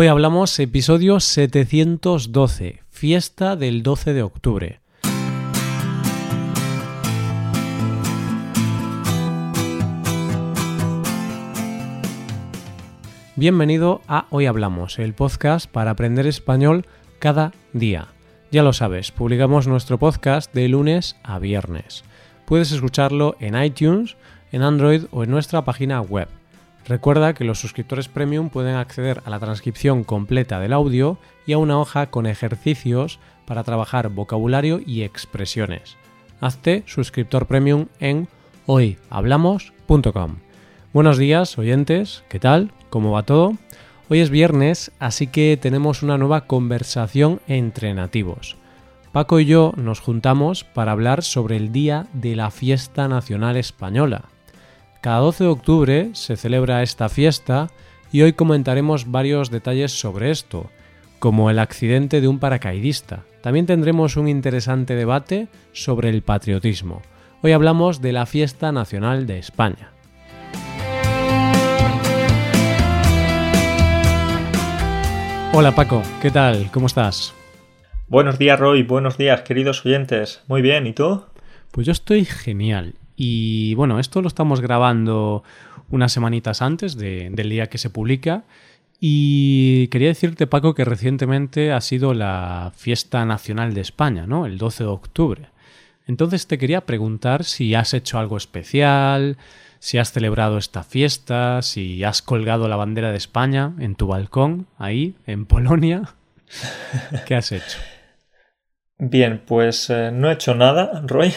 Hoy 0.00 0.06
hablamos 0.06 0.56
episodio 0.60 1.18
712, 1.18 2.84
fiesta 2.88 3.56
del 3.56 3.82
12 3.82 4.12
de 4.12 4.22
octubre. 4.22 4.80
Bienvenido 13.34 14.00
a 14.06 14.26
Hoy 14.30 14.46
Hablamos, 14.46 15.00
el 15.00 15.14
podcast 15.14 15.68
para 15.68 15.90
aprender 15.90 16.28
español 16.28 16.86
cada 17.18 17.50
día. 17.72 18.06
Ya 18.52 18.62
lo 18.62 18.72
sabes, 18.72 19.10
publicamos 19.10 19.66
nuestro 19.66 19.98
podcast 19.98 20.54
de 20.54 20.68
lunes 20.68 21.16
a 21.24 21.40
viernes. 21.40 22.04
Puedes 22.44 22.70
escucharlo 22.70 23.34
en 23.40 23.60
iTunes, 23.60 24.16
en 24.52 24.62
Android 24.62 25.06
o 25.10 25.24
en 25.24 25.32
nuestra 25.32 25.64
página 25.64 26.00
web 26.00 26.28
Recuerda 26.88 27.34
que 27.34 27.44
los 27.44 27.60
suscriptores 27.60 28.08
premium 28.08 28.48
pueden 28.48 28.76
acceder 28.76 29.20
a 29.26 29.30
la 29.30 29.38
transcripción 29.38 30.04
completa 30.04 30.58
del 30.58 30.72
audio 30.72 31.18
y 31.46 31.52
a 31.52 31.58
una 31.58 31.78
hoja 31.78 32.06
con 32.06 32.24
ejercicios 32.24 33.20
para 33.44 33.62
trabajar 33.62 34.08
vocabulario 34.08 34.80
y 34.84 35.02
expresiones. 35.02 35.98
Hazte 36.40 36.84
suscriptor 36.86 37.44
premium 37.46 37.86
en 38.00 38.26
hoyhablamos.com. 38.64 40.36
Buenos 40.94 41.18
días, 41.18 41.58
oyentes, 41.58 42.24
¿qué 42.30 42.40
tal? 42.40 42.72
¿Cómo 42.88 43.12
va 43.12 43.22
todo? 43.22 43.52
Hoy 44.08 44.20
es 44.20 44.30
viernes, 44.30 44.90
así 44.98 45.26
que 45.26 45.58
tenemos 45.60 46.02
una 46.02 46.16
nueva 46.16 46.46
conversación 46.46 47.42
entre 47.48 47.92
nativos. 47.92 48.56
Paco 49.12 49.40
y 49.40 49.44
yo 49.44 49.74
nos 49.76 50.00
juntamos 50.00 50.64
para 50.64 50.92
hablar 50.92 51.22
sobre 51.22 51.56
el 51.56 51.70
Día 51.70 52.06
de 52.14 52.34
la 52.34 52.50
Fiesta 52.50 53.08
Nacional 53.08 53.58
Española, 53.58 54.24
cada 55.00 55.18
12 55.18 55.44
de 55.44 55.50
octubre 55.50 56.10
se 56.14 56.36
celebra 56.36 56.82
esta 56.82 57.08
fiesta 57.08 57.68
y 58.10 58.22
hoy 58.22 58.32
comentaremos 58.32 59.10
varios 59.10 59.48
detalles 59.50 59.92
sobre 59.92 60.30
esto, 60.30 60.70
como 61.20 61.50
el 61.50 61.60
accidente 61.60 62.20
de 62.20 62.26
un 62.26 62.40
paracaidista. 62.40 63.22
También 63.40 63.66
tendremos 63.66 64.16
un 64.16 64.26
interesante 64.26 64.96
debate 64.96 65.46
sobre 65.72 66.08
el 66.08 66.22
patriotismo. 66.22 67.02
Hoy 67.42 67.52
hablamos 67.52 68.02
de 68.02 68.12
la 68.12 68.26
fiesta 68.26 68.72
nacional 68.72 69.26
de 69.28 69.38
España. 69.38 69.92
Hola 75.52 75.74
Paco, 75.74 76.02
¿qué 76.20 76.30
tal? 76.30 76.70
¿Cómo 76.72 76.86
estás? 76.86 77.34
Buenos 78.08 78.38
días 78.38 78.58
Roy, 78.58 78.82
buenos 78.82 79.16
días 79.16 79.42
queridos 79.42 79.86
oyentes. 79.86 80.42
Muy 80.48 80.60
bien, 80.60 80.86
¿y 80.88 80.92
tú? 80.92 81.24
Pues 81.70 81.86
yo 81.86 81.92
estoy 81.92 82.24
genial 82.24 82.94
y 83.20 83.74
bueno, 83.74 83.98
esto 83.98 84.22
lo 84.22 84.28
estamos 84.28 84.60
grabando 84.60 85.42
unas 85.90 86.12
semanitas 86.12 86.62
antes 86.62 86.96
del 86.96 87.50
día 87.50 87.66
que 87.66 87.76
se 87.76 87.90
publica. 87.90 88.44
Y 89.00 89.88
quería 89.88 90.06
decirte, 90.06 90.46
Paco, 90.46 90.72
que 90.76 90.84
recientemente 90.84 91.72
ha 91.72 91.80
sido 91.80 92.14
la 92.14 92.72
fiesta 92.76 93.24
nacional 93.24 93.74
de 93.74 93.80
España, 93.80 94.24
¿no? 94.28 94.46
El 94.46 94.56
12 94.56 94.84
de 94.84 94.90
octubre. 94.90 95.48
Entonces 96.06 96.46
te 96.46 96.58
quería 96.58 96.82
preguntar 96.82 97.42
si 97.42 97.74
has 97.74 97.92
hecho 97.92 98.20
algo 98.20 98.36
especial, 98.36 99.36
si 99.80 99.98
has 99.98 100.12
celebrado 100.12 100.56
esta 100.56 100.84
fiesta, 100.84 101.60
si 101.62 102.04
has 102.04 102.22
colgado 102.22 102.68
la 102.68 102.76
bandera 102.76 103.10
de 103.10 103.18
España 103.18 103.72
en 103.80 103.96
tu 103.96 104.06
balcón, 104.06 104.68
ahí, 104.78 105.16
en 105.26 105.44
Polonia. 105.44 106.14
¿Qué 107.26 107.34
has 107.34 107.50
hecho? 107.50 107.78
Bien, 108.96 109.42
pues 109.44 109.90
eh, 109.90 110.10
no 110.12 110.30
he 110.30 110.34
hecho 110.34 110.54
nada, 110.54 111.02
Roy 111.04 111.32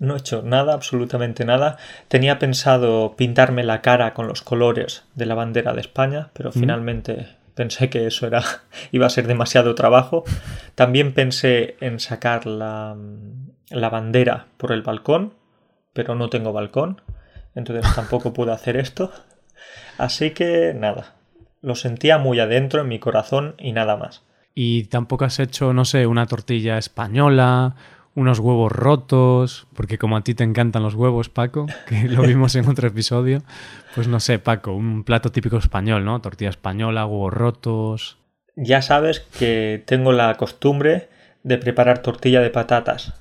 no 0.00 0.14
he 0.14 0.18
hecho 0.18 0.42
nada, 0.42 0.72
absolutamente 0.72 1.44
nada. 1.44 1.76
Tenía 2.08 2.38
pensado 2.38 3.14
pintarme 3.16 3.62
la 3.62 3.82
cara 3.82 4.14
con 4.14 4.26
los 4.26 4.42
colores 4.42 5.04
de 5.14 5.26
la 5.26 5.34
bandera 5.34 5.74
de 5.74 5.82
España, 5.82 6.30
pero 6.32 6.50
finalmente 6.50 7.28
pensé 7.54 7.90
que 7.90 8.06
eso 8.06 8.26
era 8.26 8.42
iba 8.92 9.06
a 9.06 9.10
ser 9.10 9.26
demasiado 9.26 9.74
trabajo. 9.74 10.24
También 10.74 11.12
pensé 11.12 11.76
en 11.80 12.00
sacar 12.00 12.46
la, 12.46 12.96
la 13.68 13.90
bandera 13.90 14.46
por 14.56 14.72
el 14.72 14.82
balcón, 14.82 15.34
pero 15.92 16.14
no 16.14 16.30
tengo 16.30 16.54
balcón, 16.54 17.02
entonces 17.54 17.84
tampoco 17.94 18.32
pude 18.32 18.52
hacer 18.52 18.78
esto. 18.78 19.12
Así 19.98 20.30
que 20.30 20.72
nada, 20.74 21.16
lo 21.60 21.74
sentía 21.74 22.16
muy 22.16 22.40
adentro 22.40 22.80
en 22.80 22.88
mi 22.88 22.98
corazón 22.98 23.54
y 23.58 23.72
nada 23.72 23.98
más. 23.98 24.24
¿Y 24.54 24.84
tampoco 24.84 25.26
has 25.26 25.38
hecho, 25.40 25.74
no 25.74 25.84
sé, 25.84 26.06
una 26.06 26.26
tortilla 26.26 26.78
española 26.78 27.76
unos 28.20 28.38
huevos 28.38 28.70
rotos, 28.70 29.66
porque 29.74 29.96
como 29.96 30.16
a 30.16 30.22
ti 30.22 30.34
te 30.34 30.44
encantan 30.44 30.82
los 30.82 30.94
huevos, 30.94 31.28
Paco, 31.28 31.66
que 31.88 32.08
lo 32.08 32.22
vimos 32.22 32.54
en 32.54 32.68
otro 32.68 32.86
episodio, 32.86 33.42
pues 33.94 34.08
no 34.08 34.20
sé, 34.20 34.38
Paco, 34.38 34.72
un 34.72 35.04
plato 35.04 35.32
típico 35.32 35.56
español, 35.56 36.04
¿no? 36.04 36.20
Tortilla 36.20 36.50
española, 36.50 37.06
huevos 37.06 37.32
rotos. 37.32 38.18
Ya 38.56 38.82
sabes 38.82 39.20
que 39.20 39.82
tengo 39.86 40.12
la 40.12 40.36
costumbre 40.36 41.08
de 41.42 41.56
preparar 41.56 42.02
tortilla 42.02 42.40
de 42.40 42.50
patatas. 42.50 43.14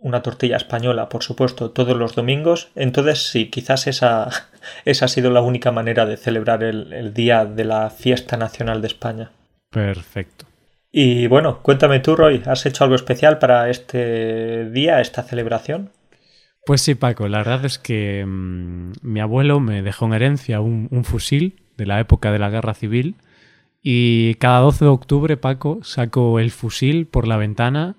Una 0.00 0.22
tortilla 0.22 0.56
española, 0.56 1.08
por 1.08 1.24
supuesto, 1.24 1.70
todos 1.70 1.96
los 1.96 2.14
domingos. 2.14 2.68
Entonces, 2.76 3.30
sí, 3.30 3.50
quizás 3.50 3.86
esa, 3.86 4.28
esa 4.84 5.06
ha 5.06 5.08
sido 5.08 5.30
la 5.30 5.40
única 5.40 5.72
manera 5.72 6.04
de 6.06 6.18
celebrar 6.18 6.62
el, 6.62 6.92
el 6.92 7.14
día 7.14 7.46
de 7.46 7.64
la 7.64 7.88
fiesta 7.90 8.36
nacional 8.36 8.82
de 8.82 8.88
España. 8.88 9.30
Perfecto. 9.70 10.46
Y 10.90 11.26
bueno, 11.26 11.60
cuéntame 11.62 12.00
tú, 12.00 12.16
Roy, 12.16 12.42
¿has 12.46 12.64
hecho 12.64 12.84
algo 12.84 12.96
especial 12.96 13.38
para 13.38 13.68
este 13.68 14.70
día, 14.70 15.00
esta 15.00 15.22
celebración? 15.22 15.90
Pues 16.64 16.80
sí, 16.80 16.94
Paco, 16.94 17.28
la 17.28 17.38
verdad 17.38 17.64
es 17.64 17.78
que 17.78 18.24
mm, 18.26 18.92
mi 19.02 19.20
abuelo 19.20 19.60
me 19.60 19.82
dejó 19.82 20.06
en 20.06 20.14
herencia 20.14 20.60
un, 20.60 21.04
fusil 21.04 21.60
de 21.76 21.86
la 21.86 22.00
época 22.00 22.32
de 22.32 22.38
la 22.38 22.50
guerra 22.50 22.74
civil 22.74 23.16
y 23.82 24.34
cada 24.34 24.60
12 24.60 24.84
de 24.86 24.90
octubre, 24.90 25.36
Paco, 25.36 25.80
saco 25.82 26.38
el 26.38 26.50
fusil 26.50 27.06
por 27.06 27.28
la 27.28 27.36
ventana 27.36 27.96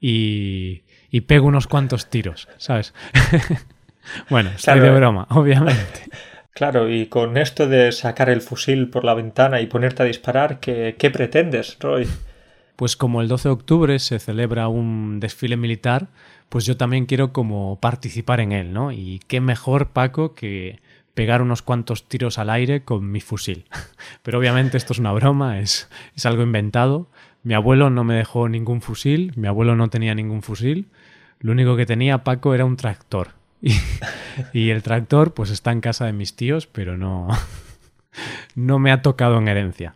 y, 0.00 0.82
y 1.10 1.22
pego 1.22 1.46
unos 1.46 1.66
cuantos 1.66 2.08
tiros, 2.08 2.48
¿sabes? 2.56 2.94
bueno, 4.30 4.50
estoy 4.50 4.80
de 4.80 4.90
broma, 4.90 5.26
obviamente. 5.30 6.08
Claro, 6.54 6.90
y 6.90 7.06
con 7.06 7.36
esto 7.36 7.68
de 7.68 7.92
sacar 7.92 8.30
el 8.30 8.40
fusil 8.40 8.90
por 8.90 9.04
la 9.04 9.14
ventana 9.14 9.60
y 9.60 9.66
ponerte 9.66 10.02
a 10.02 10.06
disparar, 10.06 10.58
¿qué, 10.58 10.96
qué 10.98 11.10
pretendes, 11.10 11.76
Roy? 11.78 12.08
Pues 12.78 12.96
como 12.96 13.22
el 13.22 13.26
12 13.26 13.48
de 13.48 13.52
octubre 13.52 13.98
se 13.98 14.20
celebra 14.20 14.68
un 14.68 15.18
desfile 15.18 15.56
militar, 15.56 16.06
pues 16.48 16.64
yo 16.64 16.76
también 16.76 17.06
quiero 17.06 17.32
como 17.32 17.80
participar 17.80 18.38
en 18.38 18.52
él, 18.52 18.72
¿no? 18.72 18.92
Y 18.92 19.20
qué 19.26 19.40
mejor, 19.40 19.88
Paco, 19.88 20.32
que 20.36 20.78
pegar 21.12 21.42
unos 21.42 21.60
cuantos 21.60 22.06
tiros 22.06 22.38
al 22.38 22.50
aire 22.50 22.84
con 22.84 23.10
mi 23.10 23.20
fusil. 23.20 23.64
Pero 24.22 24.38
obviamente 24.38 24.76
esto 24.76 24.92
es 24.92 25.00
una 25.00 25.10
broma, 25.10 25.58
es, 25.58 25.90
es 26.14 26.24
algo 26.24 26.44
inventado. 26.44 27.08
Mi 27.42 27.54
abuelo 27.54 27.90
no 27.90 28.04
me 28.04 28.14
dejó 28.14 28.48
ningún 28.48 28.80
fusil, 28.80 29.32
mi 29.34 29.48
abuelo 29.48 29.74
no 29.74 29.88
tenía 29.90 30.14
ningún 30.14 30.42
fusil. 30.42 30.86
Lo 31.40 31.50
único 31.50 31.76
que 31.76 31.84
tenía 31.84 32.22
Paco 32.22 32.54
era 32.54 32.64
un 32.64 32.76
tractor. 32.76 33.30
Y, 34.52 34.66
y 34.66 34.70
el 34.70 34.84
tractor 34.84 35.34
pues 35.34 35.50
está 35.50 35.72
en 35.72 35.80
casa 35.80 36.06
de 36.06 36.12
mis 36.12 36.36
tíos, 36.36 36.68
pero 36.68 36.96
no, 36.96 37.26
no 38.54 38.78
me 38.78 38.92
ha 38.92 39.02
tocado 39.02 39.36
en 39.36 39.48
herencia. 39.48 39.94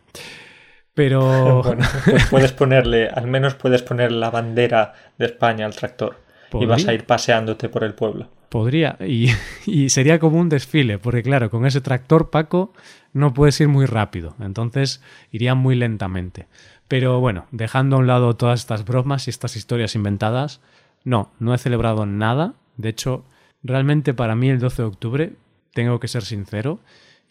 Pero. 0.94 1.62
bueno, 1.64 1.84
pues 2.04 2.26
puedes 2.30 2.53
ponerle, 2.53 3.08
al 3.08 3.26
menos 3.26 3.54
puedes 3.54 3.82
poner 3.82 4.12
la 4.12 4.30
bandera 4.30 4.94
de 5.19 5.26
España 5.26 5.66
al 5.66 5.75
tractor. 5.75 6.20
Y 6.54 6.66
vas 6.66 6.86
a 6.86 6.92
ir 6.92 7.04
paseándote 7.06 7.70
por 7.70 7.82
el 7.82 7.94
pueblo. 7.94 8.28
Podría. 8.50 8.98
Y, 9.00 9.30
y, 9.64 9.88
sería 9.88 10.19
como 10.19 10.38
un 10.38 10.50
desfile, 10.50 10.98
porque 10.98 11.22
claro, 11.22 11.48
con 11.48 11.64
ese 11.64 11.80
tractor, 11.80 12.28
Paco, 12.28 12.75
no 13.14 13.32
puedes 13.32 13.58
ir 13.62 13.69
muy 13.69 13.86
rápido. 13.86 14.36
Entonces 14.38 15.00
iría 15.30 15.54
muy 15.54 15.76
lentamente. 15.76 16.48
Pero 16.88 17.20
bueno, 17.20 17.47
dejando 17.53 17.97
a 17.97 18.00
un 18.00 18.06
lado 18.06 18.36
todas 18.36 18.60
estas 18.60 18.84
bromas 18.84 19.26
y 19.26 19.30
estas 19.30 19.56
historias 19.56 19.94
inventadas, 19.94 20.60
no, 21.04 21.30
no 21.38 21.54
he 21.54 21.59
celebrado 21.59 22.04
nada. 22.04 22.53
De 22.76 22.91
hecho, 22.91 23.24
realmente 23.62 24.12
para 24.12 24.34
mí 24.34 24.50
el 24.50 24.59
12 24.59 24.82
de 24.82 24.88
octubre, 24.88 25.32
tengo 25.72 26.00
que 26.00 26.09
ser 26.09 26.22
sincero, 26.22 26.80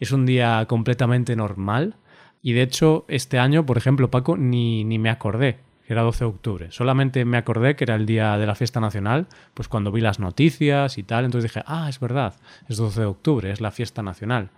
es 0.00 0.10
un 0.10 0.26
día 0.26 0.64
completamente 0.66 1.36
normal 1.36 1.94
y 2.42 2.54
de 2.54 2.62
hecho, 2.62 3.04
este 3.06 3.38
año, 3.38 3.64
por 3.64 3.78
ejemplo, 3.78 4.10
Paco, 4.10 4.36
ni, 4.36 4.82
ni 4.82 4.98
me 4.98 5.10
acordé 5.10 5.60
que 5.86 5.92
era 5.92 6.02
12 6.02 6.24
de 6.24 6.30
octubre. 6.30 6.72
Solamente 6.72 7.24
me 7.24 7.36
acordé 7.36 7.76
que 7.76 7.84
era 7.84 7.94
el 7.94 8.04
día 8.04 8.36
de 8.36 8.46
la 8.46 8.56
fiesta 8.56 8.80
nacional, 8.80 9.28
pues 9.54 9.68
cuando 9.68 9.92
vi 9.92 10.00
las 10.00 10.18
noticias 10.18 10.98
y 10.98 11.04
tal, 11.04 11.24
entonces 11.24 11.50
dije, 11.50 11.62
ah, 11.66 11.88
es 11.88 12.00
verdad, 12.00 12.34
es 12.68 12.76
12 12.76 13.00
de 13.00 13.06
octubre, 13.06 13.50
es 13.52 13.60
la 13.60 13.70
fiesta 13.70 14.02
nacional. 14.02 14.50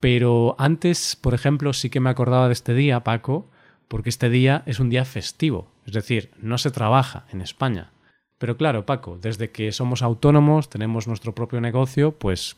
Pero 0.00 0.56
antes, 0.58 1.16
por 1.16 1.34
ejemplo, 1.34 1.74
sí 1.74 1.90
que 1.90 2.00
me 2.00 2.10
acordaba 2.10 2.48
de 2.48 2.54
este 2.54 2.74
día, 2.74 3.04
Paco, 3.04 3.50
porque 3.88 4.08
este 4.08 4.30
día 4.30 4.62
es 4.64 4.80
un 4.80 4.88
día 4.88 5.04
festivo, 5.04 5.70
es 5.86 5.92
decir, 5.92 6.30
no 6.38 6.56
se 6.56 6.70
trabaja 6.70 7.26
en 7.30 7.42
España. 7.42 7.92
Pero 8.38 8.56
claro, 8.56 8.86
Paco, 8.86 9.18
desde 9.20 9.50
que 9.50 9.70
somos 9.70 10.02
autónomos, 10.02 10.70
tenemos 10.70 11.06
nuestro 11.06 11.34
propio 11.34 11.60
negocio, 11.60 12.12
pues 12.18 12.56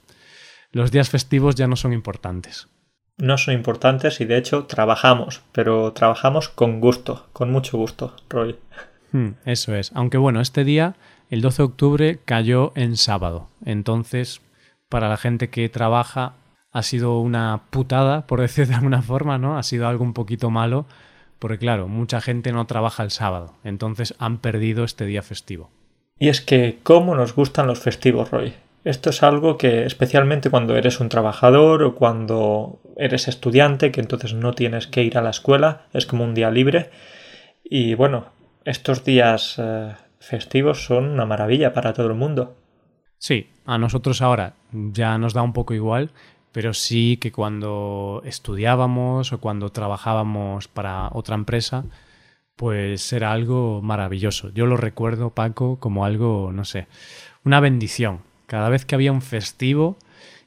los 0.71 0.93
días 0.93 1.11
festivos 1.11 1.57
ya 1.57 1.67
no 1.67 1.77
son 1.77 1.93
importantes 1.93 2.69
no 3.17 3.39
son 3.39 3.55
importantes 3.55 4.21
y 4.21 4.25
de 4.25 4.39
hecho 4.39 4.65
trabajamos, 4.65 5.43
pero 5.53 5.93
trabajamos 5.93 6.49
con 6.49 6.81
gusto, 6.81 7.27
con 7.33 7.51
mucho 7.51 7.79
gusto, 7.79 8.15
Roy. 8.29 8.57
Hmm, 9.13 9.31
eso 9.45 9.75
es. 9.75 9.93
Aunque 9.95 10.19
bueno, 10.19 10.41
este 10.41 10.65
día, 10.65 10.97
el 11.31 11.41
12 11.41 11.59
de 11.59 11.67
octubre, 11.67 12.19
cayó 12.25 12.73
en 12.75 12.97
sábado. 12.97 13.49
Entonces, 13.65 14.41
para 14.89 15.09
la 15.09 15.17
gente 15.17 15.51
que 15.51 15.69
trabaja, 15.69 16.35
ha 16.73 16.83
sido 16.83 17.21
una 17.21 17.63
putada, 17.71 18.27
por 18.27 18.41
decir 18.43 18.67
de 18.67 18.75
alguna 18.75 19.03
forma, 19.03 19.39
¿no? 19.39 19.57
Ha 19.57 19.63
sido 19.63 19.89
algo 19.89 20.05
un 20.05 20.15
poquito 20.15 20.51
malo, 20.51 20.87
porque 21.39 21.59
claro, 21.59 21.89
mucha 21.89 22.21
gente 22.21 22.53
no 22.53 22.67
trabaja 22.67 23.03
el 23.03 23.11
sábado, 23.11 23.55
entonces 23.65 24.15
han 24.19 24.39
perdido 24.39 24.85
este 24.85 25.07
día 25.07 25.23
festivo. 25.23 25.71
Y 26.19 26.29
es 26.29 26.41
que, 26.41 26.79
¿cómo 26.83 27.15
nos 27.15 27.35
gustan 27.35 27.67
los 27.67 27.81
festivos, 27.81 28.31
Roy? 28.31 28.55
Esto 28.85 29.11
es 29.11 29.23
algo 29.23 29.57
que, 29.57 29.87
especialmente 29.87 30.51
cuando 30.51 30.77
eres 30.77 31.01
un 31.01 31.09
trabajador 31.09 31.83
o 31.83 31.95
cuando 31.95 32.81
eres 32.97 33.29
estudiante, 33.29 33.91
que 33.91 34.01
entonces 34.01 34.35
no 34.35 34.53
tienes 34.53 34.87
que 34.87 35.03
ir 35.03 35.17
a 35.17 35.23
la 35.23 35.31
escuela, 35.31 35.87
es 35.95 36.05
como 36.05 36.23
un 36.23 36.35
día 36.35 36.51
libre. 36.51 36.91
Y 37.65 37.95
bueno, 37.95 38.27
estos 38.65 39.03
días 39.03 39.57
eh, 39.59 39.95
festivos 40.21 40.85
son 40.85 41.09
una 41.09 41.25
maravilla 41.25 41.73
para 41.73 41.95
todo 41.95 42.09
el 42.09 42.15
mundo. 42.15 42.57
Sí, 43.17 43.49
a 43.65 43.79
nosotros 43.79 44.21
ahora 44.21 44.53
ya 44.71 45.17
nos 45.17 45.33
da 45.33 45.41
un 45.41 45.55
poco 45.55 45.73
igual, 45.73 46.11
pero 46.53 46.75
sí 46.75 47.17
que 47.17 47.33
cuando 47.33 48.21
estudiábamos 48.27 49.33
o 49.33 49.41
cuando 49.41 49.71
trabajábamos 49.71 50.69
para 50.69 51.09
otra 51.13 51.37
empresa, 51.37 51.87
pues 52.55 53.11
era 53.15 53.33
algo 53.33 53.81
maravilloso. 53.83 54.51
Yo 54.51 54.67
lo 54.67 54.77
recuerdo, 54.77 55.31
Paco, 55.31 55.79
como 55.81 56.05
algo, 56.05 56.53
no 56.53 56.67
sé, 56.67 56.87
una 57.45 57.61
bendición. 57.61 58.21
Cada 58.47 58.69
vez 58.69 58.85
que 58.85 58.95
había 58.95 59.13
un 59.13 59.23
festivo 59.23 59.97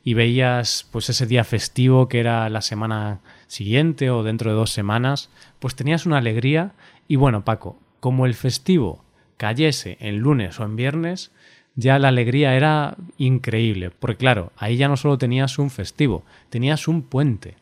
y 0.04 0.14
veías 0.14 0.88
pues 0.92 1.10
ese 1.10 1.26
día 1.26 1.44
festivo 1.44 2.08
que 2.08 2.20
era 2.20 2.50
la 2.50 2.62
semana 2.62 3.20
siguiente 3.48 4.10
o 4.10 4.24
dentro 4.24 4.52
de 4.52 4.58
dos 4.58 4.72
semanas, 4.72 5.30
pues 5.60 5.76
tenías 5.76 6.06
una 6.06 6.18
alegría. 6.18 6.74
Y 7.08 7.16
bueno, 7.16 7.44
Paco, 7.44 7.80
como 8.00 8.26
el 8.26 8.34
festivo 8.34 9.04
cayese 9.38 9.98
en 10.00 10.18
lunes 10.18 10.60
o 10.60 10.64
en 10.64 10.76
viernes, 10.76 11.32
ya 11.76 12.00
la 12.00 12.08
alegría 12.08 12.56
era 12.56 12.98
increíble, 13.18 13.92
porque 13.92 14.18
claro, 14.18 14.52
ahí 14.58 14.78
ya 14.78 14.88
no 14.88 14.98
solo 14.98 15.18
tenías 15.18 15.60
un 15.60 15.70
festivo, 15.70 16.24
tenías 16.50 16.88
un 16.88 17.04
puente. 17.04 17.56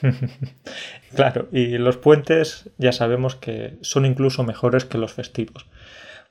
claro, 1.16 1.48
y 1.50 1.78
los 1.78 1.96
puentes 1.96 2.70
ya 2.78 2.92
sabemos 2.92 3.34
que 3.34 3.76
son 3.80 4.06
incluso 4.06 4.44
mejores 4.44 4.84
que 4.84 4.98
los 4.98 5.12
festivos, 5.12 5.66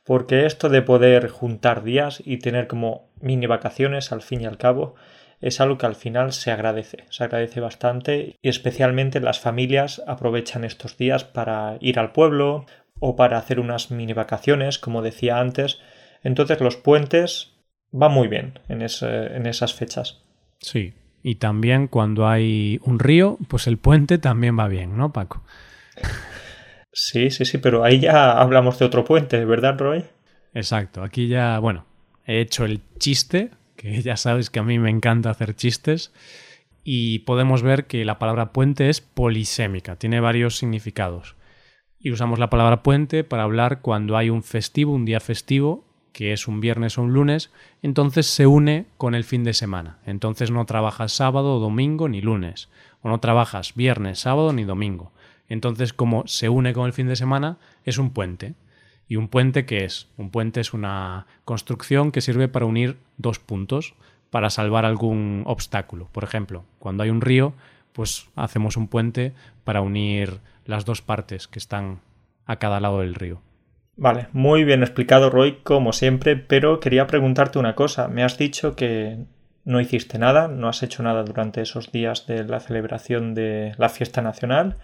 porque 0.04 0.46
esto 0.46 0.70
de 0.70 0.82
poder 0.82 1.30
juntar 1.30 1.84
días 1.84 2.22
y 2.26 2.38
tener 2.38 2.68
como 2.68 3.10
mini 3.22 3.48
vacaciones 3.48 4.12
al 4.12 4.22
fin 4.22 4.42
y 4.42 4.46
al 4.46 4.58
cabo 4.58 4.96
es 5.42 5.60
algo 5.60 5.78
que 5.78 5.86
al 5.86 5.96
final 5.96 6.32
se 6.32 6.52
agradece, 6.52 7.06
se 7.10 7.24
agradece 7.24 7.60
bastante 7.60 8.38
y 8.42 8.50
especialmente 8.50 9.20
las 9.20 9.40
familias 9.40 10.02
aprovechan 10.08 10.64
estos 10.64 10.98
días 10.98 11.26
para 11.26 11.78
ir 11.82 12.00
al 12.00 12.14
pueblo 12.14 12.66
o 13.00 13.16
para 13.18 13.38
hacer 13.38 13.60
unas 13.60 13.92
mini 13.92 14.14
vacaciones, 14.14 14.80
como 14.80 15.02
decía 15.02 15.40
antes, 15.40 15.80
entonces 16.24 16.62
los 16.62 16.78
puentes 16.78 17.52
van 17.92 18.14
muy 18.14 18.30
bien 18.30 18.60
en, 18.70 18.82
en 18.82 19.46
esas 19.46 19.74
fechas. 19.74 20.24
Sí, 20.60 20.94
y 21.22 21.36
también 21.36 21.88
cuando 21.88 22.28
hay 22.28 22.80
un 22.84 23.00
río, 23.00 23.38
pues 23.50 23.68
el 23.68 23.78
puente 23.78 24.18
también 24.18 24.58
va 24.58 24.70
bien, 24.70 24.98
¿no, 24.98 25.12
Paco? 25.12 25.44
Sí, 26.94 27.32
sí, 27.32 27.44
sí, 27.44 27.58
pero 27.58 27.84
ahí 27.84 28.00
ya 28.00 28.32
hablamos 28.32 28.78
de 28.78 28.86
otro 28.86 29.04
puente, 29.04 29.44
¿verdad, 29.46 29.78
Roy? 29.80 30.06
Exacto, 30.54 31.02
aquí 31.02 31.28
ya, 31.28 31.58
bueno, 31.58 31.86
he 32.26 32.40
hecho 32.40 32.66
el 32.66 32.82
chiste, 33.00 33.50
que 33.76 34.02
ya 34.04 34.16
sabes 34.16 34.52
que 34.52 34.60
a 34.60 34.64
mí 34.64 34.78
me 34.78 34.92
encanta 34.92 35.32
hacer 35.32 35.56
chistes, 35.56 36.14
y 36.84 37.20
podemos 37.20 37.64
ver 37.64 37.88
que 37.88 38.06
la 38.06 38.20
palabra 38.20 38.54
puente 38.54 38.90
es 38.90 39.02
polisémica, 39.02 39.96
tiene 39.96 40.20
varios 40.20 40.58
significados. 40.58 41.36
Y 41.98 42.12
usamos 42.12 42.38
la 42.38 42.50
palabra 42.50 42.84
puente 42.84 43.24
para 43.24 43.44
hablar 43.44 43.82
cuando 43.82 44.16
hay 44.16 44.30
un 44.30 44.44
festivo, 44.44 44.94
un 44.94 45.06
día 45.06 45.20
festivo, 45.20 45.86
que 46.12 46.32
es 46.32 46.48
un 46.48 46.60
viernes 46.60 46.98
o 46.98 47.02
un 47.02 47.14
lunes, 47.14 47.52
entonces 47.82 48.28
se 48.28 48.46
une 48.46 48.86
con 48.98 49.16
el 49.16 49.24
fin 49.24 49.44
de 49.44 49.54
semana. 49.54 49.98
Entonces 50.06 50.52
no 50.52 50.66
trabajas 50.66 51.14
sábado, 51.14 51.60
domingo 51.60 52.08
ni 52.08 52.22
lunes, 52.22 52.70
o 53.02 53.10
no 53.10 53.20
trabajas 53.20 53.74
viernes, 53.74 54.20
sábado 54.20 54.54
ni 54.54 54.64
domingo. 54.64 55.12
Entonces 55.50 55.94
como 55.94 56.26
se 56.28 56.50
une 56.50 56.74
con 56.74 56.86
el 56.86 56.94
fin 56.94 57.08
de 57.08 57.16
semana, 57.16 57.58
es 57.86 57.98
un 57.98 58.12
puente. 58.12 58.54
¿Y 59.08 59.18
un 59.18 59.28
puente 59.28 59.66
qué 59.66 59.84
es? 59.86 60.08
Un 60.18 60.30
puente 60.30 60.62
es 60.62 60.74
una 60.74 61.28
construcción 61.46 62.12
que 62.12 62.22
sirve 62.22 62.48
para 62.48 62.66
unir 62.66 62.98
dos 63.18 63.40
puntos, 63.40 63.96
para 64.30 64.50
salvar 64.50 64.86
algún 64.86 65.44
obstáculo. 65.46 66.08
Por 66.12 66.24
ejemplo, 66.24 66.64
cuando 66.80 67.04
hay 67.04 67.10
un 67.10 67.22
río, 67.22 67.54
pues 67.92 68.28
hacemos 68.36 68.78
un 68.78 68.88
puente 68.88 69.34
para 69.64 69.82
unir 69.82 70.40
las 70.66 70.86
dos 70.86 71.02
partes 71.02 71.48
que 71.48 71.60
están 71.60 72.00
a 72.46 72.58
cada 72.58 72.80
lado 72.80 73.02
del 73.02 73.16
río. 73.16 73.42
Vale, 73.96 74.28
muy 74.34 74.64
bien 74.64 74.82
explicado 74.82 75.30
Roy, 75.30 75.60
como 75.64 75.94
siempre, 75.94 76.36
pero 76.36 76.80
quería 76.80 77.06
preguntarte 77.06 77.60
una 77.60 77.76
cosa. 77.76 78.08
Me 78.08 78.24
has 78.24 78.38
dicho 78.38 78.76
que 78.76 79.20
no 79.66 79.80
hiciste 79.80 80.18
nada, 80.18 80.48
no 80.48 80.68
has 80.68 80.82
hecho 80.82 81.04
nada 81.04 81.24
durante 81.24 81.62
esos 81.62 81.92
días 81.92 82.26
de 82.26 82.44
la 82.44 82.60
celebración 82.60 83.36
de 83.36 83.74
la 83.78 83.90
fiesta 83.90 84.22
nacional. 84.22 84.78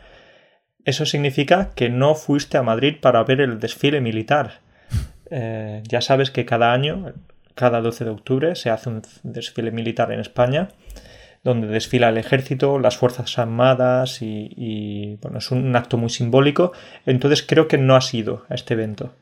Eso 0.85 1.05
significa 1.05 1.71
que 1.75 1.89
no 1.89 2.15
fuiste 2.15 2.57
a 2.57 2.63
Madrid 2.63 2.95
para 3.01 3.23
ver 3.23 3.41
el 3.41 3.59
desfile 3.59 4.01
militar. 4.01 4.61
Eh, 5.31 5.83
ya 5.87 6.01
sabes 6.01 6.31
que 6.31 6.43
cada 6.43 6.73
año, 6.73 7.13
cada 7.53 7.81
12 7.81 8.03
de 8.03 8.09
octubre, 8.09 8.55
se 8.55 8.71
hace 8.71 8.89
un 8.89 9.03
desfile 9.21 9.69
militar 9.69 10.11
en 10.11 10.19
España 10.19 10.69
donde 11.43 11.67
desfila 11.67 12.09
el 12.09 12.17
ejército, 12.17 12.79
las 12.79 12.97
fuerzas 12.97 13.37
armadas 13.39 14.21
y, 14.21 15.17
bueno, 15.21 15.37
es 15.37 15.51
un 15.51 15.75
acto 15.75 15.97
muy 15.97 16.09
simbólico. 16.09 16.73
Entonces 17.05 17.43
creo 17.47 17.67
que 17.67 17.77
no 17.77 17.95
has 17.95 18.13
ido 18.13 18.45
a 18.49 18.55
este 18.55 18.73
evento. 18.73 19.13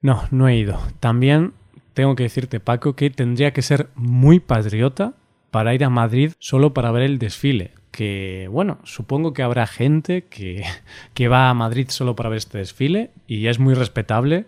No, 0.00 0.24
no 0.30 0.48
he 0.48 0.56
ido. 0.56 0.78
También 1.00 1.54
tengo 1.94 2.14
que 2.14 2.24
decirte, 2.24 2.60
Paco, 2.60 2.94
que 2.94 3.10
tendría 3.10 3.52
que 3.52 3.62
ser 3.62 3.88
muy 3.94 4.40
patriota 4.40 5.14
para 5.50 5.74
ir 5.74 5.84
a 5.84 5.90
Madrid 5.90 6.32
solo 6.38 6.74
para 6.74 6.90
ver 6.90 7.02
el 7.02 7.18
desfile. 7.18 7.72
Que, 7.92 8.48
bueno, 8.50 8.78
supongo 8.82 9.32
que 9.32 9.42
habrá 9.42 9.68
gente 9.68 10.24
que, 11.14 11.28
va 11.28 11.48
a 11.48 11.54
Madrid 11.54 11.86
solo 11.90 12.16
para 12.16 12.28
ver 12.28 12.38
este 12.38 12.58
desfile 12.58 13.10
y 13.28 13.46
es 13.46 13.60
muy 13.60 13.74
respetable, 13.74 14.46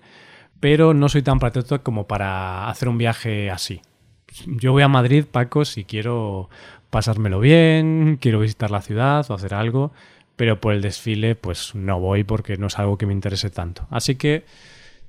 pero 0.59 0.95
no 0.95 1.09
soy 1.09 1.23
tan 1.23 1.39
patriota 1.39 1.79
como 1.79 2.09
para 2.09 2.69
hacer 2.69 2.89
un 2.89 2.99
viaje 2.99 3.51
así. 3.51 3.83
Yo 4.47 4.73
voy 4.73 4.83
a 4.83 4.89
Madrid, 4.89 5.27
Paco, 5.31 5.65
si 5.65 5.85
quiero 5.85 6.49
pasármelo 6.91 7.39
bien, 7.39 8.19
quiero 8.21 8.41
visitar 8.41 8.71
la 8.71 8.83
ciudad 8.83 9.25
o 9.31 9.35
hacer 9.35 9.55
algo, 9.55 9.93
pero 10.37 10.61
por 10.61 10.73
el 10.73 10.83
desfile 10.83 11.37
pues 11.37 11.75
no 11.75 12.01
voy 12.01 12.25
porque 12.25 12.57
no 12.57 12.67
es 12.67 12.79
algo 12.79 12.99
que 12.99 13.07
me 13.07 13.13
interese 13.13 13.51
tanto. 13.51 13.87
Así 13.91 14.17
que 14.17 14.45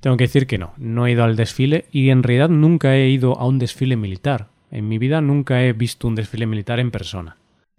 tengo 0.00 0.16
que 0.16 0.24
decir 0.24 0.46
que 0.46 0.58
no, 0.58 0.72
no 0.76 1.06
he 1.06 1.12
ido 1.12 1.24
al 1.24 1.36
desfile 1.36 1.86
y 1.90 2.10
en 2.10 2.22
realidad 2.22 2.48
nunca 2.48 2.94
he 2.94 3.08
ido 3.08 3.38
a 3.38 3.46
un 3.46 3.58
desfile 3.58 3.96
militar. 3.96 4.48
En 4.70 4.88
mi 4.88 4.98
vida 4.98 5.20
nunca 5.20 5.64
he 5.64 5.72
visto 5.72 6.06
un 6.06 6.14
desfile 6.14 6.46
militar 6.46 6.80
en 6.80 6.90
persona. 6.90 7.36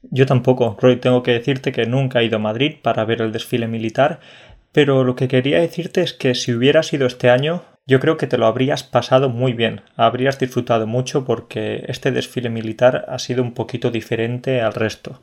Yo 0.09 0.25
tampoco, 0.25 0.77
Roy, 0.79 0.97
tengo 0.97 1.23
que 1.23 1.31
decirte 1.31 1.71
que 1.71 1.85
nunca 1.85 2.21
he 2.21 2.25
ido 2.25 2.37
a 2.37 2.39
Madrid 2.39 2.75
para 2.81 3.03
ver 3.05 3.21
el 3.21 3.31
desfile 3.31 3.67
militar, 3.67 4.19
pero 4.71 5.03
lo 5.03 5.15
que 5.15 5.27
quería 5.27 5.59
decirte 5.59 6.01
es 6.01 6.13
que 6.13 6.35
si 6.35 6.53
hubieras 6.53 6.93
ido 6.93 7.07
este 7.07 7.29
año, 7.29 7.63
yo 7.85 7.99
creo 7.99 8.17
que 8.17 8.27
te 8.27 8.37
lo 8.37 8.45
habrías 8.45 8.83
pasado 8.83 9.29
muy 9.29 9.53
bien, 9.53 9.81
habrías 9.95 10.39
disfrutado 10.39 10.87
mucho 10.87 11.25
porque 11.25 11.85
este 11.87 12.11
desfile 12.11 12.49
militar 12.49 13.05
ha 13.07 13.17
sido 13.19 13.41
un 13.41 13.53
poquito 13.53 13.91
diferente 13.91 14.61
al 14.61 14.73
resto. 14.73 15.21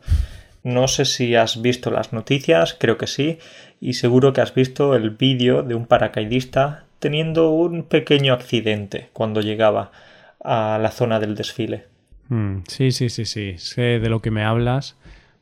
No 0.62 0.88
sé 0.88 1.04
si 1.04 1.34
has 1.34 1.60
visto 1.60 1.90
las 1.90 2.12
noticias, 2.12 2.74
creo 2.78 2.96
que 2.96 3.06
sí, 3.06 3.38
y 3.80 3.94
seguro 3.94 4.32
que 4.32 4.40
has 4.40 4.54
visto 4.54 4.94
el 4.94 5.10
vídeo 5.10 5.62
de 5.62 5.74
un 5.74 5.86
paracaidista 5.86 6.84
teniendo 6.98 7.50
un 7.50 7.82
pequeño 7.82 8.32
accidente 8.32 9.10
cuando 9.12 9.42
llegaba 9.42 9.92
a 10.42 10.78
la 10.80 10.90
zona 10.90 11.20
del 11.20 11.34
desfile. 11.34 11.93
Mm, 12.28 12.58
sí, 12.66 12.90
sí, 12.92 13.08
sí, 13.08 13.24
sí, 13.24 13.58
sé 13.58 13.98
de 14.00 14.08
lo 14.08 14.20
que 14.20 14.30
me 14.30 14.44
hablas 14.44 14.96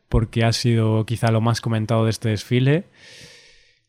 porque 0.09 0.45
ha 0.45 0.53
sido 0.53 1.07
quizá 1.07 1.31
lo 1.31 1.41
más 1.41 1.61
comentado 1.61 2.05
de 2.05 2.11
este 2.11 2.29
desfile. 2.29 2.85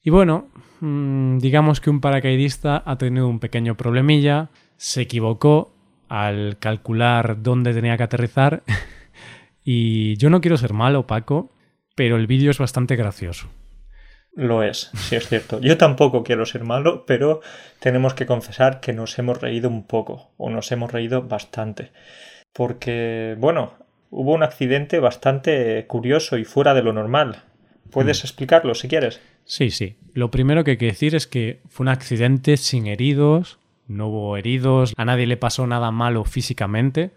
Y 0.01 0.09
bueno, 0.09 0.49
Mm, 0.85 1.37
digamos 1.37 1.79
que 1.79 1.89
un 1.89 2.01
paracaidista 2.01 2.83
ha 2.85 2.97
tenido 2.97 3.29
un 3.29 3.39
pequeño 3.39 3.77
problemilla, 3.77 4.49
se 4.75 5.03
equivocó 5.03 5.73
al 6.09 6.57
calcular 6.59 7.41
dónde 7.41 7.73
tenía 7.73 7.95
que 7.95 8.03
aterrizar 8.03 8.63
y 9.63 10.17
yo 10.17 10.29
no 10.29 10.41
quiero 10.41 10.57
ser 10.57 10.73
malo, 10.73 11.07
Paco, 11.07 11.53
pero 11.95 12.17
el 12.17 12.27
vídeo 12.27 12.51
es 12.51 12.57
bastante 12.57 12.97
gracioso. 12.97 13.47
Lo 14.33 14.61
es, 14.61 14.91
sí 14.95 15.15
es 15.15 15.29
cierto. 15.29 15.61
Yo 15.61 15.77
tampoco 15.77 16.21
quiero 16.21 16.45
ser 16.45 16.65
malo, 16.65 17.05
pero 17.05 17.39
tenemos 17.79 18.13
que 18.13 18.25
confesar 18.25 18.81
que 18.81 18.91
nos 18.91 19.17
hemos 19.19 19.39
reído 19.39 19.69
un 19.69 19.87
poco, 19.87 20.33
o 20.35 20.49
nos 20.49 20.69
hemos 20.73 20.91
reído 20.91 21.21
bastante. 21.21 21.93
Porque, 22.53 23.35
bueno, 23.39 23.73
hubo 24.11 24.33
un 24.33 24.43
accidente 24.43 24.99
bastante 24.99 25.85
curioso 25.87 26.37
y 26.37 26.45
fuera 26.45 26.73
de 26.73 26.83
lo 26.83 26.93
normal. 26.93 27.43
¿Puedes 27.89 28.23
mm. 28.23 28.25
explicarlo 28.25 28.75
si 28.75 28.87
quieres? 28.87 29.19
Sí, 29.45 29.71
sí. 29.71 29.97
Lo 30.13 30.31
primero 30.31 30.63
que 30.63 30.71
hay 30.71 30.77
que 30.77 30.85
decir 30.85 31.15
es 31.15 31.27
que 31.27 31.61
fue 31.67 31.83
un 31.83 31.89
accidente 31.89 32.57
sin 32.57 32.87
heridos, 32.87 33.59
no 33.87 34.07
hubo 34.07 34.37
heridos, 34.37 34.93
a 34.97 35.05
nadie 35.05 35.27
le 35.27 35.37
pasó 35.37 35.67
nada 35.67 35.91
malo 35.91 36.23
físicamente. 36.23 37.11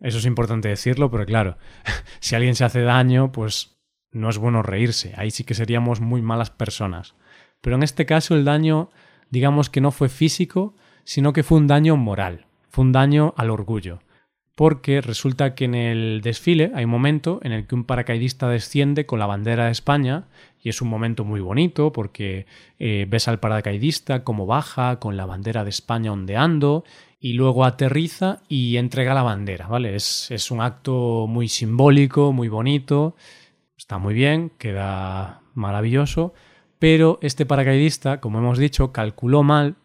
Eso 0.00 0.18
es 0.18 0.26
importante 0.26 0.68
decirlo, 0.68 1.10
pero 1.10 1.24
claro, 1.24 1.56
si 2.20 2.34
alguien 2.34 2.54
se 2.54 2.64
hace 2.64 2.82
daño, 2.82 3.32
pues 3.32 3.76
no 4.12 4.28
es 4.28 4.38
bueno 4.38 4.62
reírse. 4.62 5.12
Ahí 5.16 5.30
sí 5.30 5.44
que 5.44 5.54
seríamos 5.54 6.00
muy 6.00 6.20
malas 6.20 6.50
personas. 6.50 7.14
Pero 7.60 7.76
en 7.76 7.82
este 7.82 8.06
caso 8.06 8.34
el 8.34 8.44
daño, 8.44 8.90
digamos 9.30 9.70
que 9.70 9.80
no 9.80 9.90
fue 9.90 10.08
físico, 10.08 10.74
sino 11.04 11.32
que 11.32 11.42
fue 11.42 11.58
un 11.58 11.66
daño 11.66 11.96
moral, 11.96 12.46
fue 12.68 12.84
un 12.84 12.92
daño 12.92 13.34
al 13.36 13.50
orgullo. 13.50 14.00
Porque 14.60 15.00
resulta 15.00 15.54
que 15.54 15.64
en 15.64 15.74
el 15.74 16.20
desfile 16.20 16.70
hay 16.74 16.84
un 16.84 16.90
momento 16.90 17.40
en 17.42 17.52
el 17.52 17.66
que 17.66 17.74
un 17.74 17.84
paracaidista 17.84 18.46
desciende 18.46 19.06
con 19.06 19.18
la 19.18 19.24
bandera 19.24 19.64
de 19.64 19.70
España 19.70 20.26
y 20.62 20.68
es 20.68 20.82
un 20.82 20.88
momento 20.88 21.24
muy 21.24 21.40
bonito 21.40 21.92
porque 21.92 22.44
eh, 22.78 23.06
ves 23.08 23.26
al 23.26 23.40
paracaidista 23.40 24.22
cómo 24.22 24.44
baja 24.44 24.98
con 24.98 25.16
la 25.16 25.24
bandera 25.24 25.64
de 25.64 25.70
España 25.70 26.12
ondeando 26.12 26.84
y 27.18 27.32
luego 27.32 27.64
aterriza 27.64 28.42
y 28.48 28.76
entrega 28.76 29.14
la 29.14 29.22
bandera, 29.22 29.66
¿vale? 29.66 29.94
Es, 29.94 30.30
es 30.30 30.50
un 30.50 30.60
acto 30.60 31.24
muy 31.26 31.48
simbólico, 31.48 32.34
muy 32.34 32.48
bonito, 32.48 33.16
está 33.78 33.96
muy 33.96 34.12
bien, 34.12 34.52
queda 34.58 35.40
maravilloso, 35.54 36.34
pero 36.78 37.18
este 37.22 37.46
paracaidista, 37.46 38.20
como 38.20 38.40
hemos 38.40 38.58
dicho, 38.58 38.92
calculó 38.92 39.42
mal 39.42 39.76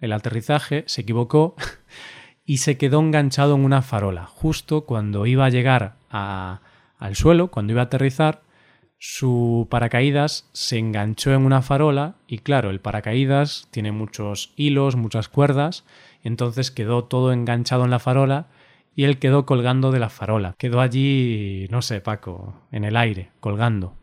el 0.00 0.12
aterrizaje, 0.12 0.82
se 0.88 1.02
equivocó 1.02 1.54
y 2.44 2.58
se 2.58 2.76
quedó 2.76 3.00
enganchado 3.00 3.54
en 3.54 3.64
una 3.64 3.82
farola. 3.82 4.26
Justo 4.26 4.84
cuando 4.84 5.26
iba 5.26 5.46
a 5.46 5.50
llegar 5.50 5.96
al 6.10 7.16
suelo, 7.16 7.48
cuando 7.48 7.72
iba 7.72 7.82
a 7.82 7.86
aterrizar, 7.86 8.42
su 8.98 9.66
paracaídas 9.70 10.48
se 10.52 10.78
enganchó 10.78 11.34
en 11.34 11.44
una 11.44 11.62
farola 11.62 12.14
y 12.26 12.38
claro, 12.38 12.70
el 12.70 12.80
paracaídas 12.80 13.68
tiene 13.70 13.92
muchos 13.92 14.52
hilos, 14.56 14.96
muchas 14.96 15.28
cuerdas, 15.28 15.84
entonces 16.22 16.70
quedó 16.70 17.04
todo 17.04 17.32
enganchado 17.32 17.84
en 17.84 17.90
la 17.90 17.98
farola 17.98 18.46
y 18.94 19.04
él 19.04 19.18
quedó 19.18 19.44
colgando 19.44 19.90
de 19.90 19.98
la 19.98 20.08
farola. 20.08 20.54
Quedó 20.56 20.80
allí, 20.80 21.66
no 21.70 21.82
sé, 21.82 22.00
Paco, 22.00 22.62
en 22.70 22.84
el 22.84 22.96
aire, 22.96 23.30
colgando. 23.40 23.96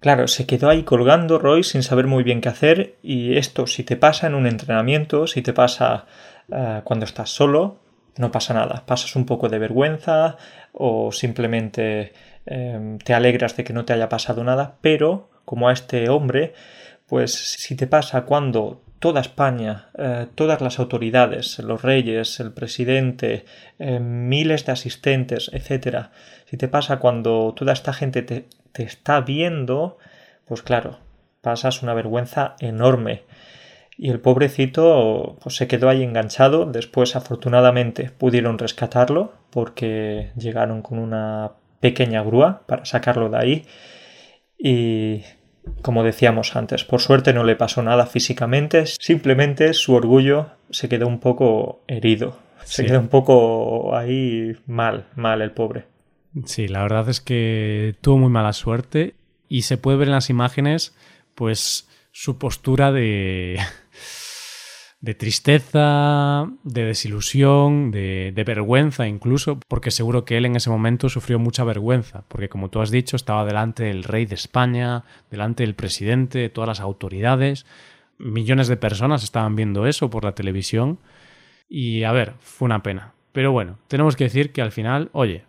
Claro, 0.00 0.28
se 0.28 0.46
quedó 0.46 0.68
ahí 0.68 0.82
colgando 0.82 1.38
Roy 1.38 1.64
sin 1.64 1.82
saber 1.82 2.06
muy 2.06 2.22
bien 2.24 2.40
qué 2.40 2.50
hacer 2.50 2.96
y 3.02 3.38
esto 3.38 3.66
si 3.66 3.84
te 3.84 3.96
pasa 3.96 4.26
en 4.26 4.34
un 4.34 4.46
entrenamiento, 4.46 5.26
si 5.26 5.40
te 5.40 5.54
pasa 5.54 6.06
eh, 6.52 6.80
cuando 6.84 7.04
estás 7.04 7.30
solo, 7.30 7.78
no 8.16 8.30
pasa 8.30 8.54
nada. 8.54 8.84
Pasas 8.86 9.16
un 9.16 9.26
poco 9.26 9.48
de 9.48 9.58
vergüenza 9.58 10.36
o 10.72 11.12
simplemente 11.12 12.12
em, 12.46 12.98
te 12.98 13.14
alegras 13.14 13.56
de 13.56 13.64
que 13.64 13.72
no 13.72 13.84
te 13.84 13.92
haya 13.92 14.08
pasado 14.08 14.44
nada, 14.44 14.76
pero 14.80 15.30
como 15.44 15.68
a 15.68 15.72
este 15.72 16.08
hombre, 16.08 16.54
pues 17.06 17.32
si 17.32 17.76
te 17.76 17.86
pasa 17.86 18.22
cuando 18.22 18.82
toda 18.98 19.20
España, 19.20 19.88
eh, 19.98 20.26
todas 20.34 20.60
las 20.60 20.78
autoridades, 20.78 21.58
los 21.58 21.82
reyes, 21.82 22.40
el 22.40 22.52
presidente, 22.52 23.44
eh, 23.78 24.00
miles 24.00 24.64
de 24.64 24.72
asistentes, 24.72 25.50
etcétera, 25.52 26.10
si 26.46 26.56
te 26.56 26.68
pasa 26.68 26.98
cuando 26.98 27.52
toda 27.54 27.72
esta 27.72 27.92
gente 27.92 28.22
te, 28.22 28.46
te 28.72 28.82
está 28.82 29.20
viendo, 29.20 29.98
pues 30.46 30.62
claro, 30.62 30.98
pasas 31.42 31.82
una 31.82 31.94
vergüenza 31.94 32.56
enorme 32.60 33.24
y 33.96 34.10
el 34.10 34.20
pobrecito 34.20 35.38
pues, 35.42 35.56
se 35.56 35.68
quedó 35.68 35.88
ahí 35.88 36.02
enganchado. 36.02 36.66
Después, 36.66 37.16
afortunadamente, 37.16 38.10
pudieron 38.10 38.58
rescatarlo 38.58 39.34
porque 39.50 40.32
llegaron 40.36 40.82
con 40.82 40.98
una 40.98 41.52
pequeña 41.80 42.22
grúa 42.22 42.62
para 42.66 42.84
sacarlo 42.84 43.28
de 43.28 43.38
ahí. 43.38 43.66
Y 44.58 45.22
como 45.82 46.02
decíamos 46.02 46.56
antes, 46.56 46.84
por 46.84 47.00
suerte 47.00 47.32
no 47.32 47.44
le 47.44 47.56
pasó 47.56 47.82
nada 47.82 48.06
físicamente, 48.06 48.84
simplemente 48.86 49.72
su 49.74 49.94
orgullo 49.94 50.50
se 50.70 50.88
quedó 50.88 51.06
un 51.06 51.20
poco 51.20 51.82
herido. 51.86 52.38
Se 52.64 52.86
quedó 52.86 52.98
un 52.98 53.08
poco 53.08 53.94
ahí 53.94 54.56
mal, 54.66 55.06
mal 55.16 55.42
el 55.42 55.52
pobre. 55.52 55.84
Sí, 56.46 56.66
la 56.66 56.82
verdad 56.82 57.08
es 57.10 57.20
que 57.20 57.94
tuvo 58.00 58.18
muy 58.18 58.30
mala 58.30 58.54
suerte 58.54 59.14
y 59.48 59.62
se 59.62 59.76
puede 59.76 59.98
ver 59.98 60.08
en 60.08 60.14
las 60.14 60.30
imágenes, 60.30 60.96
pues 61.34 61.88
su 62.10 62.38
postura 62.38 62.90
de 62.90 63.58
de 65.04 65.14
tristeza, 65.14 66.50
de 66.62 66.84
desilusión, 66.86 67.90
de, 67.90 68.42
vergüenza 68.46 69.06
incluso, 69.06 69.60
porque 69.68 69.90
seguro 69.90 70.24
que 70.24 70.38
él 70.38 70.46
en 70.46 70.56
ese 70.56 70.70
momento 70.70 71.10
sufrió 71.10 71.38
mucha 71.38 71.62
vergüenza, 71.62 72.24
porque 72.26 72.48
como 72.48 72.70
tú 72.70 72.80
has 72.80 72.90
dicho, 72.90 73.14
estaba 73.14 73.44
delante 73.44 73.84
del 73.84 74.02
rey 74.02 74.24
de 74.24 74.34
España, 74.34 75.04
delante 75.30 75.62
del 75.62 75.74
presidente, 75.74 76.38
de 76.38 76.48
todas 76.48 76.68
las 76.68 76.80
autoridades, 76.80 77.66
millones 78.16 78.66
de 78.66 78.78
personas 78.78 79.22
estaban 79.22 79.56
viendo 79.56 79.86
eso 79.86 80.08
por 80.08 80.24
la 80.24 80.34
televisión, 80.34 80.98
y 81.68 82.04
a 82.04 82.12
ver, 82.12 82.32
fue 82.40 82.64
una 82.64 82.82
pena. 82.82 83.12
Pero 83.32 83.52
bueno, 83.52 83.78
tenemos 83.88 84.16
que 84.16 84.24
decir 84.24 84.52
que 84.52 84.62
al 84.62 84.72
final, 84.72 85.10
oye, 85.12 85.44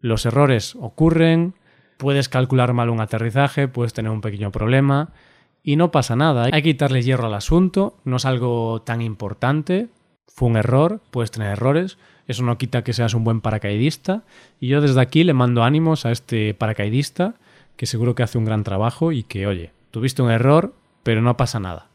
los 0.00 0.26
errores 0.26 0.76
ocurren, 0.78 1.54
puedes 1.96 2.28
calcular 2.28 2.74
mal 2.74 2.90
un 2.90 3.00
aterrizaje, 3.00 3.68
puedes 3.68 3.94
tener 3.94 4.12
un 4.12 4.20
pequeño 4.20 4.52
problema, 4.52 5.14
y 5.62 5.76
no 5.76 5.90
pasa 5.90 6.16
nada. 6.16 6.44
Hay 6.44 6.62
que 6.62 6.70
quitarle 6.70 7.02
hierro 7.02 7.26
al 7.26 7.34
asunto, 7.34 7.96
no 8.04 8.16
es 8.16 8.24
algo 8.24 8.82
tan 8.82 9.00
importante, 9.02 9.88
fue 10.26 10.48
un 10.48 10.56
error, 10.56 11.00
puedes 11.10 11.30
tener 11.30 11.50
errores, 11.50 11.98
eso 12.26 12.42
no 12.42 12.58
quita 12.58 12.84
que 12.84 12.92
seas 12.92 13.14
un 13.14 13.24
buen 13.24 13.40
paracaidista 13.40 14.22
y 14.60 14.68
yo 14.68 14.80
desde 14.80 15.00
aquí 15.00 15.24
le 15.24 15.34
mando 15.34 15.64
ánimos 15.64 16.06
a 16.06 16.12
este 16.12 16.54
paracaidista 16.54 17.34
que 17.76 17.86
seguro 17.86 18.14
que 18.14 18.22
hace 18.22 18.38
un 18.38 18.44
gran 18.44 18.64
trabajo 18.64 19.12
y 19.12 19.22
que, 19.22 19.46
oye, 19.46 19.72
tuviste 19.90 20.22
un 20.22 20.30
error, 20.30 20.74
pero 21.02 21.22
no 21.22 21.36
pasa 21.36 21.60
nada. 21.60 21.88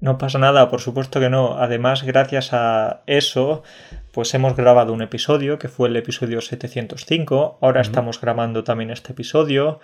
No 0.00 0.16
pasa 0.16 0.38
nada, 0.38 0.70
por 0.70 0.80
supuesto 0.80 1.20
que 1.20 1.28
no. 1.28 1.58
Además, 1.58 2.04
gracias 2.04 2.54
a 2.54 3.02
eso, 3.06 3.62
pues 4.12 4.32
hemos 4.32 4.56
grabado 4.56 4.94
un 4.94 5.02
episodio 5.02 5.58
que 5.58 5.68
fue 5.68 5.88
el 5.88 5.96
episodio 5.96 6.40
705. 6.40 7.58
Ahora 7.60 7.82
estamos 7.82 8.18
grabando 8.18 8.64
también 8.64 8.90
este 8.90 9.12
episodio 9.12 9.78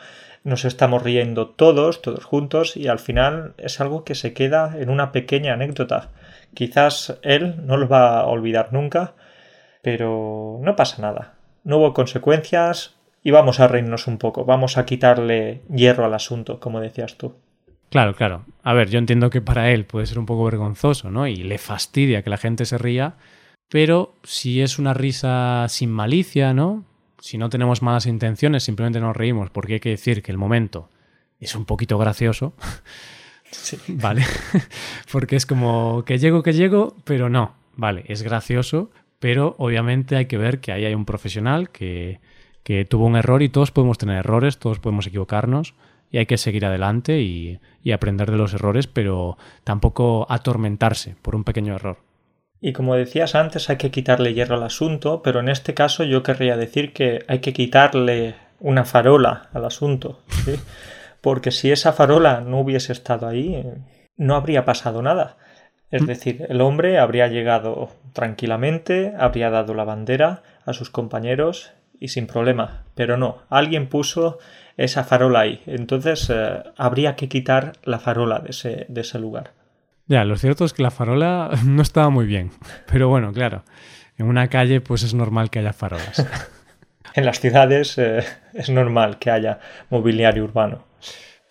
nos 0.47 0.65
estamos 0.65 1.03
riendo 1.03 1.49
todos, 1.49 2.01
todos 2.03 2.25
juntos, 2.25 2.77
y 2.77 2.87
al 2.87 3.01
final 3.01 3.55
es 3.59 3.81
algo 3.81 4.05
que 4.05 4.15
se 4.15 4.33
queda 4.33 4.77
en 4.79 4.91
una 4.91 5.11
pequeña 5.11 5.55
anécdota. 5.55 6.13
Quizás 6.55 7.19
él 7.23 7.67
no 7.67 7.77
lo 7.77 7.89
va 7.89 8.21
a 8.21 8.27
olvidar 8.27 8.73
nunca, 8.73 9.15
pero 9.83 10.61
no 10.63 10.77
pasa 10.77 11.03
nada. 11.03 11.35
No 11.65 11.79
hubo 11.79 11.93
consecuencias 11.93 12.95
y 13.25 13.33
vamos 13.33 13.59
a 13.59 13.67
reírnos 13.67 14.07
un 14.07 14.19
poco, 14.19 14.45
vamos 14.45 14.79
a 14.79 14.87
quitarle 14.87 15.63
hierro 15.69 16.05
al 16.05 16.15
asunto, 16.15 16.61
como 16.61 16.81
decías 16.81 17.17
tú. 17.17 17.35
Claro, 17.91 18.15
claro. 18.15 18.45
A 18.63 18.73
ver, 18.73 18.89
yo 18.89 19.01
entiendo 19.01 19.31
que 19.31 19.41
para 19.41 19.73
él 19.73 19.85
puede 19.85 20.07
ser 20.07 20.21
un 20.21 20.27
poco 20.27 20.45
vergonzoso, 20.45 21.11
¿no? 21.11 21.27
Y 21.27 21.39
le 21.39 21.59
fastidia 21.59 22.23
que 22.23 22.31
la 22.31 22.37
gente 22.37 22.67
se 22.67 22.79
ría, 22.79 23.17
pero 23.69 24.15
si 24.23 24.63
es 24.63 24.79
una 24.79 24.95
risa 24.95 25.67
sin 25.69 25.91
malicia, 25.91 26.55
¿no? 26.55 26.85
Si 27.27 27.39
no 27.39 27.49
tenemos 27.49 27.83
malas 27.83 28.07
intenciones, 28.07 28.63
simplemente 28.63 29.01
nos 29.01 29.17
reímos, 29.17 29.51
porque 29.51 29.75
hay 29.75 29.81
que 29.81 29.89
decir 29.89 30.23
que 30.23 30.31
el 30.31 30.39
momento 30.39 30.89
es 31.41 31.57
un 31.57 31.65
poquito 31.65 31.99
gracioso. 31.99 32.55
Vale. 33.89 34.25
porque 35.11 35.35
es 35.35 35.45
como 35.45 36.05
que 36.05 36.19
llego, 36.19 36.45
que 36.45 36.53
llego, 36.53 36.97
pero 37.03 37.29
no. 37.29 37.57
Vale, 37.75 38.05
es 38.07 38.23
gracioso, 38.23 38.93
pero 39.19 39.57
obviamente 39.59 40.15
hay 40.15 40.27
que 40.27 40.39
ver 40.39 40.61
que 40.61 40.71
ahí 40.71 40.85
hay 40.85 40.95
un 40.95 41.05
profesional 41.05 41.71
que, 41.71 42.21
que 42.63 42.85
tuvo 42.85 43.07
un 43.07 43.17
error 43.17 43.43
y 43.43 43.49
todos 43.49 43.73
podemos 43.73 43.99
tener 43.99 44.19
errores, 44.19 44.59
todos 44.59 44.79
podemos 44.79 45.09
equivocarnos 45.09 45.75
y 46.13 46.19
hay 46.19 46.27
que 46.27 46.39
seguir 46.39 46.65
adelante 46.65 47.23
y, 47.23 47.59
y 47.83 47.91
aprender 47.91 48.31
de 48.31 48.37
los 48.37 48.55
errores, 48.55 48.87
pero 48.87 49.37
tampoco 49.65 50.27
atormentarse 50.31 51.17
por 51.23 51.35
un 51.35 51.43
pequeño 51.43 51.75
error. 51.75 51.99
Y 52.61 52.73
como 52.73 52.95
decías 52.95 53.35
antes, 53.35 53.69
hay 53.71 53.77
que 53.77 53.91
quitarle 53.91 54.35
hierro 54.35 54.57
al 54.57 54.63
asunto, 54.63 55.23
pero 55.23 55.41
en 55.41 55.49
este 55.49 55.75
caso 55.75 56.05
yo 56.05 56.23
querría 56.23 56.57
decir 56.57 56.93
que 56.93 57.25
hay 57.29 57.41
que 57.41 57.53
quitarle 57.53 58.35
una 58.61 58.85
farola 58.85 59.49
al 59.53 59.65
asunto, 59.65 60.23
porque 61.21 61.51
si 61.51 61.71
esa 61.71 61.93
farola 61.93 62.41
no 62.41 62.61
hubiese 62.61 62.93
estado 62.93 63.29
ahí, 63.29 63.63
no 64.17 64.35
habría 64.35 64.65
pasado 64.65 65.03
nada. 65.03 65.37
Es 65.91 66.03
mm. 66.03 66.07
decir, 66.07 66.47
el 66.49 66.61
hombre 66.61 66.99
habría 66.99 67.29
llegado 67.29 67.91
tranquilamente, 68.13 69.15
habría 69.19 69.51
dado 69.51 69.75
la 69.75 69.85
bandera 69.85 70.43
a 70.65 70.73
sus 70.73 70.91
compañeros 70.91 71.73
y 72.01 72.09
sin 72.09 72.27
problema. 72.27 72.85
Pero 72.95 73.17
no, 73.17 73.43
alguien 73.49 73.89
puso 73.89 74.39
esa 74.77 75.05
farola 75.05 75.41
ahí. 75.41 75.63
Entonces 75.67 76.31
eh, 76.31 76.63
habría 76.77 77.17
que 77.17 77.29
quitar 77.29 77.73
la 77.85 77.99
farola 77.99 78.41
de 78.41 78.51
ese, 78.51 78.87
de 78.89 79.01
ese 79.03 79.19
lugar. 79.19 79.53
Ya, 80.09 80.25
lo 80.25 80.37
cierto 80.37 80.65
es 80.65 80.73
que 80.73 80.83
la 80.83 80.91
farola 80.91 81.51
no 81.65 81.83
estaba 81.83 82.11
muy 82.11 82.27
bien. 82.27 82.51
Pero 82.91 83.09
bueno, 83.09 83.33
claro, 83.33 83.65
en 84.17 84.27
una 84.27 84.49
calle 84.49 84.81
pues 84.81 85.03
es 85.03 85.15
normal 85.15 85.51
que 85.51 85.59
haya 85.59 85.73
farolas. 85.73 86.27
en 87.15 87.25
las 87.25 87.41
ciudades 87.41 87.99
eh, 87.99 88.25
es 88.55 88.71
normal 88.71 89.19
que 89.19 89.31
haya 89.31 89.59
mobiliario 89.91 90.45
urbano. 90.45 90.85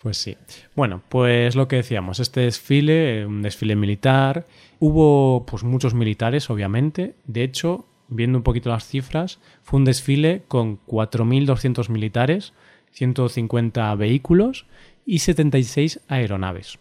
Pues 0.00 0.18
sí. 0.18 0.36
Bueno, 0.74 1.02
pues 1.08 1.56
lo 1.56 1.68
que 1.68 1.76
decíamos, 1.76 2.20
este 2.20 2.42
desfile, 2.42 3.26
un 3.26 3.42
desfile 3.42 3.74
militar, 3.76 4.46
hubo 4.78 5.44
pues 5.46 5.64
muchos 5.64 5.94
militares, 5.94 6.48
obviamente. 6.48 7.16
De 7.24 7.42
hecho, 7.42 7.86
viendo 8.08 8.38
un 8.38 8.44
poquito 8.44 8.70
las 8.70 8.86
cifras, 8.86 9.40
fue 9.62 9.78
un 9.78 9.84
desfile 9.84 10.44
con 10.48 10.78
4.200 10.86 11.88
militares, 11.88 12.52
150 12.92 13.94
vehículos 13.96 14.66
y 15.04 15.20
76 15.20 16.00
aeronaves. 16.08 16.78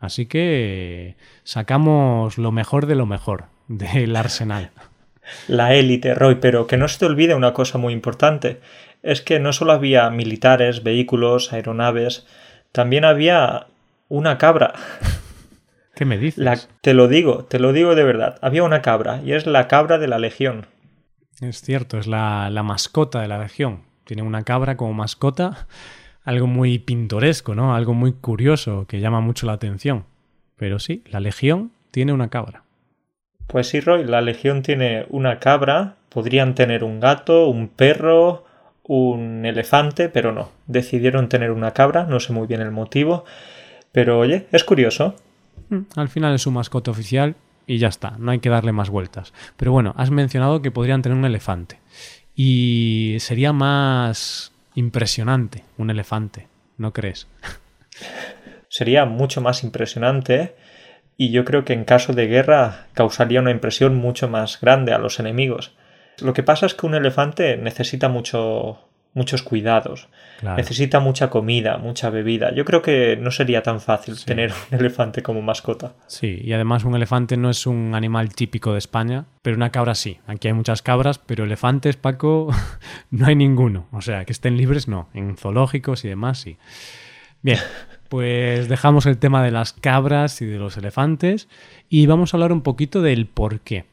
Así 0.00 0.24
que 0.26 1.16
sacamos 1.44 2.38
lo 2.38 2.50
mejor 2.50 2.86
de 2.86 2.94
lo 2.94 3.06
mejor 3.06 3.44
del 3.68 4.16
arsenal. 4.16 4.70
La 5.46 5.74
élite, 5.74 6.14
Roy, 6.14 6.36
pero 6.36 6.66
que 6.66 6.76
no 6.76 6.88
se 6.88 6.98
te 6.98 7.06
olvide 7.06 7.34
una 7.34 7.52
cosa 7.52 7.78
muy 7.78 7.92
importante. 7.92 8.60
Es 9.02 9.20
que 9.20 9.38
no 9.38 9.52
solo 9.52 9.72
había 9.72 10.10
militares, 10.10 10.82
vehículos, 10.82 11.52
aeronaves, 11.52 12.26
también 12.72 13.04
había 13.04 13.68
una 14.08 14.38
cabra. 14.38 14.72
¿Qué 15.94 16.04
me 16.06 16.18
dices? 16.18 16.68
te 16.80 16.94
lo 16.94 17.06
digo, 17.06 17.44
te 17.44 17.58
lo 17.58 17.72
digo 17.72 17.94
de 17.94 18.04
verdad. 18.04 18.38
Había 18.40 18.64
una 18.64 18.82
cabra 18.82 19.20
y 19.22 19.34
es 19.34 19.46
la 19.46 19.68
cabra 19.68 19.98
de 19.98 20.08
la 20.08 20.18
Legión. 20.18 20.66
Es 21.40 21.60
cierto, 21.60 21.98
es 21.98 22.06
la, 22.06 22.48
la 22.50 22.62
mascota 22.62 23.20
de 23.20 23.28
la 23.28 23.38
región. 23.38 23.82
Tiene 24.04 24.22
una 24.22 24.44
cabra 24.44 24.76
como 24.76 24.94
mascota, 24.94 25.66
algo 26.24 26.46
muy 26.46 26.78
pintoresco, 26.78 27.54
¿no? 27.54 27.74
Algo 27.74 27.94
muy 27.94 28.12
curioso 28.12 28.86
que 28.86 29.00
llama 29.00 29.20
mucho 29.20 29.46
la 29.46 29.52
atención. 29.52 30.04
Pero 30.56 30.78
sí, 30.78 31.02
la 31.10 31.20
legión 31.20 31.72
tiene 31.90 32.12
una 32.12 32.28
cabra. 32.28 32.64
Pues 33.46 33.68
sí, 33.68 33.80
Roy, 33.80 34.04
la 34.04 34.20
legión 34.20 34.62
tiene 34.62 35.06
una 35.08 35.40
cabra, 35.40 35.96
podrían 36.08 36.54
tener 36.54 36.84
un 36.84 37.00
gato, 37.00 37.48
un 37.48 37.68
perro, 37.68 38.44
un 38.84 39.44
elefante, 39.44 40.08
pero 40.08 40.32
no. 40.32 40.50
Decidieron 40.66 41.28
tener 41.28 41.50
una 41.50 41.72
cabra, 41.72 42.04
no 42.04 42.20
sé 42.20 42.32
muy 42.32 42.46
bien 42.46 42.60
el 42.60 42.70
motivo. 42.70 43.24
Pero 43.92 44.18
oye, 44.18 44.46
es 44.52 44.62
curioso. 44.64 45.16
Mm, 45.68 45.80
al 45.96 46.08
final 46.08 46.34
es 46.34 46.42
su 46.42 46.50
mascota 46.50 46.90
oficial 46.90 47.34
y 47.66 47.78
ya 47.78 47.88
está, 47.88 48.16
no 48.18 48.30
hay 48.30 48.40
que 48.40 48.50
darle 48.50 48.72
más 48.72 48.90
vueltas. 48.90 49.32
Pero 49.56 49.72
bueno, 49.72 49.94
has 49.96 50.10
mencionado 50.10 50.62
que 50.62 50.70
podrían 50.70 51.02
tener 51.02 51.16
un 51.16 51.24
elefante. 51.24 51.78
Y 52.34 53.16
sería 53.18 53.52
más 53.52 54.52
impresionante 54.74 55.64
un 55.78 55.90
elefante, 55.90 56.48
¿no 56.76 56.92
crees? 56.92 57.28
Sería 58.68 59.04
mucho 59.04 59.40
más 59.40 59.64
impresionante 59.64 60.54
y 61.16 61.30
yo 61.30 61.44
creo 61.44 61.64
que 61.64 61.72
en 61.72 61.84
caso 61.84 62.12
de 62.12 62.26
guerra 62.26 62.86
causaría 62.94 63.40
una 63.40 63.50
impresión 63.50 63.96
mucho 63.96 64.28
más 64.28 64.60
grande 64.60 64.92
a 64.92 64.98
los 64.98 65.20
enemigos. 65.20 65.74
Lo 66.20 66.32
que 66.32 66.42
pasa 66.42 66.66
es 66.66 66.74
que 66.74 66.86
un 66.86 66.94
elefante 66.94 67.56
necesita 67.56 68.08
mucho, 68.08 68.89
muchos 69.12 69.42
cuidados, 69.42 70.08
necesita 70.56 71.00
mucha 71.00 71.30
comida, 71.30 71.78
mucha 71.78 72.10
bebida. 72.10 72.54
Yo 72.54 72.64
creo 72.64 72.80
que 72.80 73.16
no 73.16 73.30
sería 73.30 73.62
tan 73.62 73.80
fácil 73.80 74.16
tener 74.24 74.52
un 74.70 74.78
elefante 74.78 75.22
como 75.22 75.42
mascota. 75.42 75.94
Sí, 76.06 76.40
y 76.42 76.52
además 76.52 76.84
un 76.84 76.94
elefante 76.94 77.36
no 77.36 77.50
es 77.50 77.66
un 77.66 77.94
animal 77.94 78.34
típico 78.34 78.72
de 78.72 78.78
España, 78.78 79.24
pero 79.42 79.56
una 79.56 79.70
cabra 79.70 79.94
sí. 79.94 80.18
Aquí 80.26 80.48
hay 80.48 80.54
muchas 80.54 80.82
cabras, 80.82 81.18
pero 81.18 81.44
elefantes, 81.44 81.96
Paco, 81.96 82.54
no 83.10 83.26
hay 83.26 83.34
ninguno. 83.34 83.86
O 83.92 84.00
sea, 84.00 84.24
que 84.24 84.32
estén 84.32 84.56
libres 84.56 84.86
no, 84.86 85.08
en 85.12 85.36
zoológicos 85.36 86.04
y 86.04 86.08
demás 86.08 86.38
sí. 86.38 86.56
Bien, 87.42 87.58
pues 88.08 88.68
dejamos 88.68 89.06
el 89.06 89.18
tema 89.18 89.42
de 89.42 89.50
las 89.50 89.72
cabras 89.72 90.40
y 90.40 90.46
de 90.46 90.58
los 90.58 90.76
elefantes 90.76 91.48
y 91.88 92.06
vamos 92.06 92.32
a 92.32 92.36
hablar 92.36 92.52
un 92.52 92.62
poquito 92.62 93.02
del 93.02 93.26
por 93.26 93.60
qué. 93.60 93.86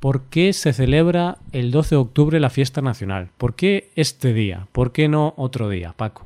¿Por 0.00 0.26
qué 0.26 0.52
se 0.52 0.72
celebra 0.72 1.38
el 1.50 1.72
12 1.72 1.96
de 1.96 2.00
octubre 2.00 2.38
la 2.38 2.50
fiesta 2.50 2.80
nacional? 2.80 3.30
¿Por 3.36 3.56
qué 3.56 3.90
este 3.96 4.32
día? 4.32 4.68
¿Por 4.70 4.92
qué 4.92 5.08
no 5.08 5.34
otro 5.36 5.68
día, 5.68 5.92
Paco? 5.96 6.24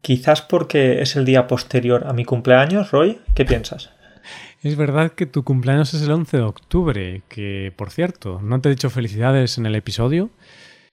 Quizás 0.00 0.42
porque 0.42 1.02
es 1.02 1.16
el 1.16 1.24
día 1.24 1.48
posterior 1.48 2.06
a 2.06 2.12
mi 2.12 2.24
cumpleaños, 2.24 2.92
Roy. 2.92 3.18
¿Qué 3.34 3.44
piensas? 3.44 3.90
Es 4.62 4.76
verdad 4.76 5.12
que 5.12 5.26
tu 5.26 5.44
cumpleaños 5.44 5.92
es 5.92 6.00
el 6.00 6.10
11 6.10 6.38
de 6.38 6.42
octubre, 6.42 7.22
que 7.28 7.70
por 7.76 7.90
cierto, 7.90 8.40
no 8.42 8.62
te 8.62 8.70
he 8.70 8.72
dicho 8.72 8.88
felicidades 8.88 9.58
en 9.58 9.66
el 9.66 9.74
episodio, 9.74 10.30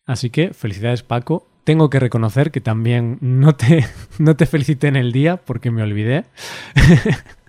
así 0.06 0.30
que 0.30 0.54
felicidades 0.54 1.04
Paco. 1.04 1.48
Tengo 1.64 1.90
que 1.90 2.02
reconocer 2.02 2.52
que 2.52 2.60
también 2.60 3.18
no 3.22 3.56
te, 3.56 3.86
no 4.20 4.36
te 4.36 4.46
felicité 4.46 4.90
en 4.90 4.98
el 4.98 5.14
día 5.14 5.38
porque 5.38 5.72
me 5.72 5.84
olvidé. 5.84 6.26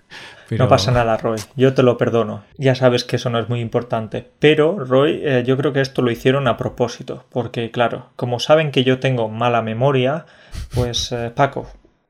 No 0.51 0.67
pasa 0.67 0.91
nada, 0.91 1.17
Roy. 1.17 1.39
Yo 1.55 1.73
te 1.73 1.83
lo 1.83 1.97
perdono. 1.97 2.43
Ya 2.57 2.75
sabes 2.75 3.03
que 3.03 3.15
eso 3.15 3.29
no 3.29 3.39
es 3.39 3.49
muy 3.49 3.59
importante. 3.59 4.27
Pero, 4.39 4.77
Roy, 4.79 5.21
eh, 5.23 5.43
yo 5.45 5.57
creo 5.57 5.73
que 5.73 5.81
esto 5.81 6.01
lo 6.01 6.11
hicieron 6.11 6.47
a 6.47 6.57
propósito. 6.57 7.25
Porque, 7.29 7.71
claro, 7.71 8.09
como 8.15 8.39
saben 8.39 8.71
que 8.71 8.83
yo 8.83 8.99
tengo 8.99 9.29
mala 9.29 9.61
memoria, 9.61 10.25
pues, 10.73 11.11
eh, 11.11 11.31
Paco, 11.33 11.67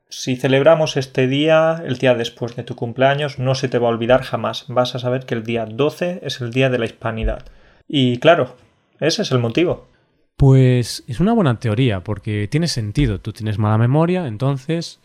si 0.08 0.36
celebramos 0.36 0.96
este 0.96 1.26
día, 1.26 1.82
el 1.84 1.98
día 1.98 2.14
después 2.14 2.54
de 2.56 2.62
tu 2.62 2.76
cumpleaños, 2.76 3.38
no 3.38 3.54
se 3.54 3.68
te 3.68 3.78
va 3.78 3.88
a 3.88 3.92
olvidar 3.92 4.22
jamás. 4.22 4.66
Vas 4.68 4.94
a 4.94 4.98
saber 4.98 5.26
que 5.26 5.34
el 5.34 5.44
día 5.44 5.66
12 5.66 6.20
es 6.22 6.40
el 6.40 6.52
día 6.52 6.70
de 6.70 6.78
la 6.78 6.84
hispanidad. 6.84 7.44
Y 7.88 8.18
claro, 8.18 8.56
ese 9.00 9.22
es 9.22 9.32
el 9.32 9.38
motivo. 9.38 9.88
Pues 10.36 11.04
es 11.06 11.20
una 11.20 11.32
buena 11.32 11.58
teoría, 11.58 12.00
porque 12.00 12.48
tiene 12.48 12.68
sentido. 12.68 13.20
Tú 13.20 13.32
tienes 13.32 13.58
mala 13.58 13.78
memoria, 13.78 14.26
entonces 14.26 15.00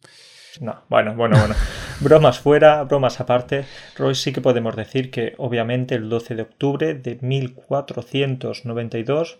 no, 0.61 0.83
bueno, 0.89 1.13
bueno, 1.15 1.37
bueno. 1.37 1.53
bromas 2.01 2.39
fuera, 2.39 2.83
bromas 2.83 3.19
aparte. 3.19 3.65
Roy 3.95 4.15
sí 4.15 4.33
que 4.33 4.41
podemos 4.41 4.75
decir 4.75 5.11
que 5.11 5.35
obviamente 5.37 5.93
el 5.95 6.09
12 6.09 6.35
de 6.35 6.41
octubre 6.41 6.95
de 6.95 7.19
1492 7.21 9.39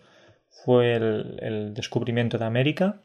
fue 0.66 0.96
el, 0.96 1.74
descubrimiento 1.74 2.38
de 2.38 2.46
América. 2.46 3.02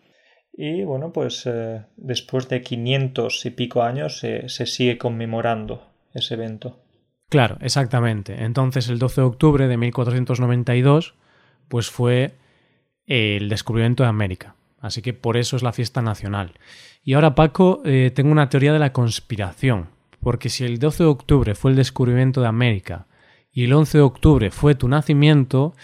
Y 0.53 0.85
bueno, 0.85 1.13
pues 1.13 1.47
eh, 1.47 1.85
después 1.97 2.49
de 2.49 2.63
500 2.63 3.47
y 3.47 3.51
pico 3.51 3.83
años 3.83 4.19
se 4.19 4.67
sigue 4.67 4.99
conmemorando 4.99 5.91
ese 6.13 6.35
evento. 6.35 6.85
Claro, 7.29 7.59
exactamente. 7.61 8.45
Entonces 8.45 8.89
el 8.89 8.99
12 8.99 9.21
de 9.21 9.27
octubre 9.27 9.67
de 9.67 9.77
1492 9.77 11.15
pues 11.69 11.91
fue 11.91 12.35
el 13.07 13.49
descubrimiento 13.49 14.03
de 14.03 14.09
América. 14.09 14.57
Así 14.85 15.01
que 15.01 15.15
por 15.15 15.39
eso 15.39 15.57
es 15.57 15.63
la 15.63 15.73
fiesta 15.73 16.03
nacional. 16.03 16.53
Y 17.03 17.15
ahora, 17.15 17.35
Paco, 17.35 17.81
eh, 17.87 18.13
tengo 18.15 18.31
una 18.31 18.51
teoría 18.51 18.75
de 18.75 18.79
la 18.79 18.93
conspiración. 18.93 19.89
Porque 20.21 20.51
si 20.51 20.67
el 20.67 20.79
12 20.79 21.05
de 21.05 21.09
octubre 21.09 21.55
fue 21.55 21.71
el 21.71 21.77
descubrimiento 21.79 22.43
de 22.43 22.49
América 22.49 23.07
y 23.51 23.65
el 23.65 23.73
11 23.73 23.97
de 23.97 24.03
octubre 24.03 24.51
fue 24.51 24.75
tu 24.75 24.87
nacimiento, 24.87 25.75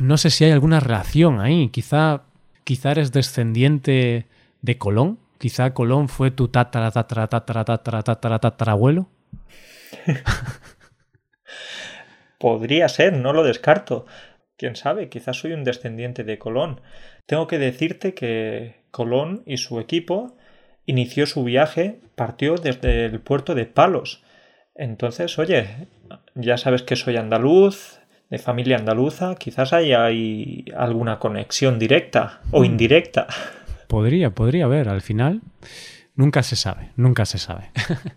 no 0.00 0.16
sé 0.16 0.30
si 0.30 0.44
hay 0.44 0.50
alguna 0.50 0.80
relación 0.80 1.40
ahí. 1.40 1.68
Quizá, 1.68 2.24
quizá 2.64 2.90
eres 2.90 3.12
descendiente 3.12 4.26
de 4.60 4.78
Colón. 4.78 5.20
Quizá 5.38 5.72
Colón 5.72 6.08
fue 6.08 6.32
tu 6.32 6.48
tatara, 6.48 6.90
tatara, 6.90 7.28
tatara, 7.28 7.64
tatara, 7.64 8.02
tatara, 8.02 8.38
tatarabuelo. 8.40 9.08
Podría 12.40 12.88
ser, 12.88 13.12
no 13.12 13.32
lo 13.32 13.44
descarto. 13.44 14.04
Quién 14.56 14.74
sabe, 14.74 15.08
quizás 15.08 15.38
soy 15.38 15.52
un 15.52 15.62
descendiente 15.62 16.24
de 16.24 16.38
Colón. 16.38 16.80
Tengo 17.32 17.46
que 17.46 17.58
decirte 17.58 18.12
que 18.12 18.74
Colón 18.90 19.42
y 19.46 19.56
su 19.56 19.80
equipo 19.80 20.36
inició 20.84 21.24
su 21.24 21.44
viaje, 21.44 21.98
partió 22.14 22.56
desde 22.56 23.06
el 23.06 23.20
puerto 23.20 23.54
de 23.54 23.64
Palos. 23.64 24.22
Entonces, 24.74 25.38
oye, 25.38 25.88
ya 26.34 26.58
sabes 26.58 26.82
que 26.82 26.94
soy 26.94 27.16
andaluz, 27.16 28.00
de 28.28 28.36
familia 28.36 28.76
andaluza, 28.76 29.36
quizás 29.36 29.72
haya 29.72 30.04
hay 30.04 30.66
alguna 30.76 31.18
conexión 31.18 31.78
directa 31.78 32.42
o 32.50 32.60
mm. 32.60 32.64
indirecta. 32.66 33.28
Podría, 33.88 34.28
podría 34.28 34.66
haber, 34.66 34.90
al 34.90 35.00
final 35.00 35.40
nunca 36.14 36.42
se 36.42 36.54
sabe, 36.56 36.90
nunca 36.96 37.24
se 37.24 37.38
sabe. 37.38 37.70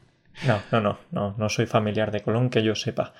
no, 0.46 0.60
no, 0.74 0.82
no, 0.82 1.00
no, 1.12 1.36
no 1.38 1.48
soy 1.48 1.68
familiar 1.68 2.12
de 2.12 2.20
Colón 2.20 2.50
que 2.50 2.62
yo 2.64 2.76
sepa. 2.76 3.14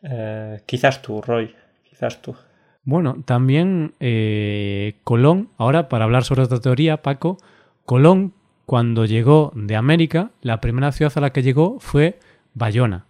Eh, 0.00 0.60
quizás 0.64 1.02
tú, 1.02 1.20
Roy, 1.20 1.52
quizás 1.90 2.22
tú. 2.22 2.36
Bueno, 2.84 3.22
también 3.24 3.94
eh, 3.98 4.96
Colón, 5.04 5.48
ahora 5.56 5.88
para 5.88 6.04
hablar 6.04 6.24
sobre 6.24 6.42
esta 6.42 6.60
teoría, 6.60 7.02
Paco, 7.02 7.38
Colón 7.84 8.34
cuando 8.66 9.04
llegó 9.04 9.52
de 9.54 9.76
América, 9.76 10.30
la 10.42 10.60
primera 10.60 10.92
ciudad 10.92 11.12
a 11.16 11.20
la 11.20 11.32
que 11.32 11.42
llegó 11.42 11.78
fue 11.80 12.18
Bayona. 12.54 13.06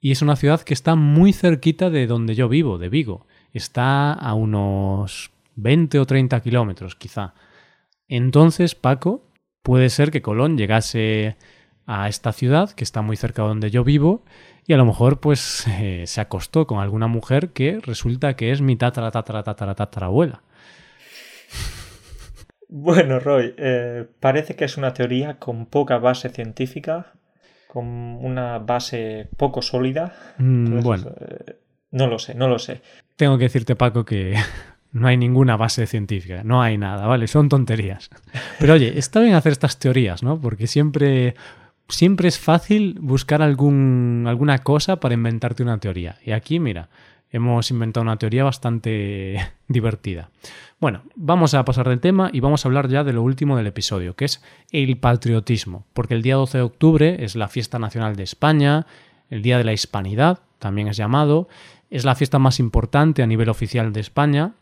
Y 0.00 0.12
es 0.12 0.22
una 0.22 0.36
ciudad 0.36 0.62
que 0.62 0.74
está 0.74 0.94
muy 0.94 1.32
cerquita 1.32 1.90
de 1.90 2.06
donde 2.06 2.34
yo 2.34 2.48
vivo, 2.48 2.78
de 2.78 2.88
Vigo. 2.88 3.26
Está 3.52 4.12
a 4.12 4.34
unos 4.34 5.30
20 5.56 5.98
o 5.98 6.06
30 6.06 6.40
kilómetros, 6.40 6.94
quizá. 6.94 7.34
Entonces, 8.06 8.74
Paco, 8.74 9.24
puede 9.62 9.90
ser 9.90 10.10
que 10.10 10.22
Colón 10.22 10.56
llegase 10.56 11.36
a 11.86 12.08
esta 12.08 12.32
ciudad, 12.32 12.70
que 12.70 12.84
está 12.84 13.02
muy 13.02 13.16
cerca 13.16 13.42
de 13.42 13.48
donde 13.48 13.70
yo 13.70 13.82
vivo, 13.82 14.22
y 14.68 14.74
a 14.74 14.76
lo 14.76 14.84
mejor 14.84 15.18
pues 15.18 15.66
eh, 15.66 16.04
se 16.06 16.20
acostó 16.20 16.66
con 16.66 16.78
alguna 16.78 17.06
mujer 17.06 17.48
que 17.50 17.80
resulta 17.80 18.36
que 18.36 18.52
es 18.52 18.60
mi 18.60 18.76
tatara 18.76 19.10
tatara 19.10 19.42
tatara 19.42 19.74
tatarabuela. 19.74 20.42
Bueno, 22.68 23.18
Roy, 23.18 23.54
eh, 23.56 24.06
parece 24.20 24.56
que 24.56 24.66
es 24.66 24.76
una 24.76 24.92
teoría 24.92 25.38
con 25.38 25.64
poca 25.64 25.96
base 25.96 26.28
científica, 26.28 27.14
con 27.66 27.86
una 27.86 28.58
base 28.58 29.30
poco 29.38 29.62
sólida. 29.62 30.14
Mm, 30.36 30.80
bueno. 30.82 31.12
Eh, 31.18 31.56
no 31.92 32.06
lo 32.06 32.18
sé, 32.18 32.34
no 32.34 32.46
lo 32.46 32.58
sé. 32.58 32.82
Tengo 33.16 33.38
que 33.38 33.44
decirte, 33.44 33.74
Paco, 33.74 34.04
que 34.04 34.34
no 34.92 35.08
hay 35.08 35.16
ninguna 35.16 35.56
base 35.56 35.86
científica, 35.86 36.42
no 36.44 36.60
hay 36.60 36.76
nada, 36.76 37.06
¿vale? 37.06 37.26
Son 37.26 37.48
tonterías. 37.48 38.10
Pero 38.60 38.74
oye, 38.74 38.98
está 38.98 39.20
bien 39.20 39.32
hacer 39.32 39.52
estas 39.52 39.78
teorías, 39.78 40.22
¿no? 40.22 40.38
Porque 40.38 40.66
siempre 40.66 41.36
siempre 41.88 42.28
es 42.28 42.38
fácil 42.38 42.98
buscar 43.00 43.42
alguna 43.42 44.58
cosa 44.58 45.00
para 45.00 45.14
inventarte 45.14 45.62
una 45.62 45.78
teoría. 45.78 46.18
Y 46.24 46.32
aquí, 46.32 46.60
mira, 46.60 46.88
hemos 47.30 47.70
inventado 47.70 48.02
una 48.02 48.18
teoría 48.18 48.44
bastante 48.44 49.38
divertida. 49.68 50.30
Bueno, 50.80 51.02
vamos 51.16 51.54
a 51.54 51.64
pasar 51.64 51.88
del 51.88 52.00
tema 52.00 52.30
y 52.32 52.40
vamos 52.40 52.64
a 52.64 52.68
hablar 52.68 52.88
ya 52.88 53.04
de 53.04 53.12
lo 53.12 53.22
último 53.22 53.56
del 53.56 53.66
episodio, 53.66 54.14
que 54.14 54.26
es 54.26 54.42
el 54.70 54.96
patriotismo, 54.96 55.86
porque 55.92 56.14
el 56.14 56.22
día 56.22 56.36
12 56.36 56.58
de 56.58 56.64
octubre 56.64 57.24
es 57.24 57.34
la 57.34 57.48
fiesta 57.48 57.78
nacional 57.78 58.14
de 58.14 58.22
España, 58.22 58.86
el 59.28 59.42
Día 59.42 59.58
de 59.58 59.64
la 59.64 59.72
Hispanidad, 59.72 60.40
también 60.58 60.88
es 60.88 60.96
llamado, 60.96 61.48
es 61.90 62.04
la 62.04 62.14
fiesta 62.14 62.38
más 62.38 62.60
importante 62.60 63.22
a 63.22 63.26
nivel 63.26 63.48
oficial 63.48 63.92
de 63.92 64.00
España, 64.00 64.52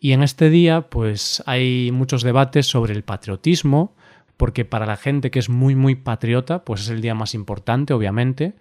y 0.00 0.12
en 0.12 0.22
este 0.22 0.50
día 0.50 0.82
pues 0.82 1.42
hay 1.46 1.90
muchos 1.92 2.22
debates 2.22 2.66
sobre 2.66 2.94
el 2.94 3.04
patriotismo, 3.04 3.94
porque 4.40 4.64
para 4.64 4.86
la 4.86 4.96
gente 4.96 5.30
que 5.30 5.38
es 5.38 5.50
muy, 5.50 5.74
muy 5.74 5.96
patriota, 5.96 6.64
pues 6.64 6.80
es 6.80 6.88
el 6.88 7.02
día 7.02 7.14
más 7.14 7.34
importante, 7.34 7.92
obviamente. 7.92 8.54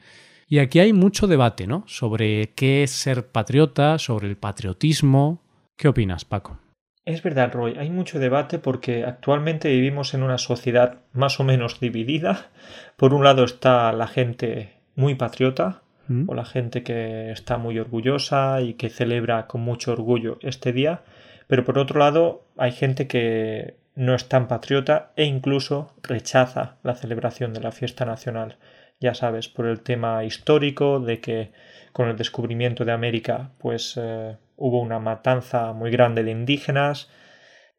Y 0.49 0.59
aquí 0.59 0.79
hay 0.79 0.91
mucho 0.91 1.25
debate, 1.25 1.67
¿no? 1.67 1.85
Sobre 1.87 2.51
qué 2.53 2.83
es 2.83 2.91
ser 2.91 3.27
patriota, 3.27 3.97
sobre 3.97 4.27
el 4.27 4.35
patriotismo. 4.35 5.41
¿Qué 5.77 5.87
opinas, 5.87 6.25
Paco? 6.25 6.59
Es 7.05 7.23
verdad, 7.23 7.53
Roy, 7.53 7.77
hay 7.77 7.89
mucho 7.89 8.19
debate 8.19 8.59
porque 8.59 9.05
actualmente 9.05 9.69
vivimos 9.69 10.13
en 10.13 10.23
una 10.23 10.37
sociedad 10.37 10.97
más 11.13 11.39
o 11.39 11.45
menos 11.45 11.79
dividida. 11.79 12.49
Por 12.97 13.13
un 13.13 13.23
lado 13.23 13.45
está 13.45 13.93
la 13.93 14.07
gente 14.07 14.73
muy 14.97 15.15
patriota, 15.15 15.83
o 16.27 16.33
la 16.33 16.43
gente 16.43 16.83
que 16.83 17.31
está 17.31 17.57
muy 17.57 17.79
orgullosa 17.79 18.59
y 18.61 18.73
que 18.73 18.89
celebra 18.89 19.47
con 19.47 19.61
mucho 19.61 19.93
orgullo 19.93 20.39
este 20.41 20.73
día, 20.73 21.03
pero 21.47 21.63
por 21.63 21.77
otro 21.77 21.99
lado 21.99 22.43
hay 22.57 22.71
gente 22.71 23.07
que 23.07 23.75
no 23.99 24.15
es 24.15 24.29
tan 24.29 24.47
patriota 24.47 25.11
e 25.17 25.25
incluso 25.25 25.93
rechaza 26.03 26.77
la 26.83 26.95
celebración 26.95 27.53
de 27.53 27.59
la 27.59 27.73
fiesta 27.73 28.05
nacional. 28.05 28.57
Ya 29.01 29.13
sabes, 29.13 29.49
por 29.49 29.65
el 29.65 29.81
tema 29.81 30.23
histórico 30.23 31.01
de 31.01 31.19
que 31.19 31.51
con 31.91 32.07
el 32.07 32.15
descubrimiento 32.15 32.85
de 32.85 32.93
América 32.93 33.51
pues 33.57 33.95
eh, 33.97 34.37
hubo 34.55 34.79
una 34.81 34.99
matanza 34.99 35.73
muy 35.73 35.91
grande 35.91 36.23
de 36.23 36.31
indígenas. 36.31 37.09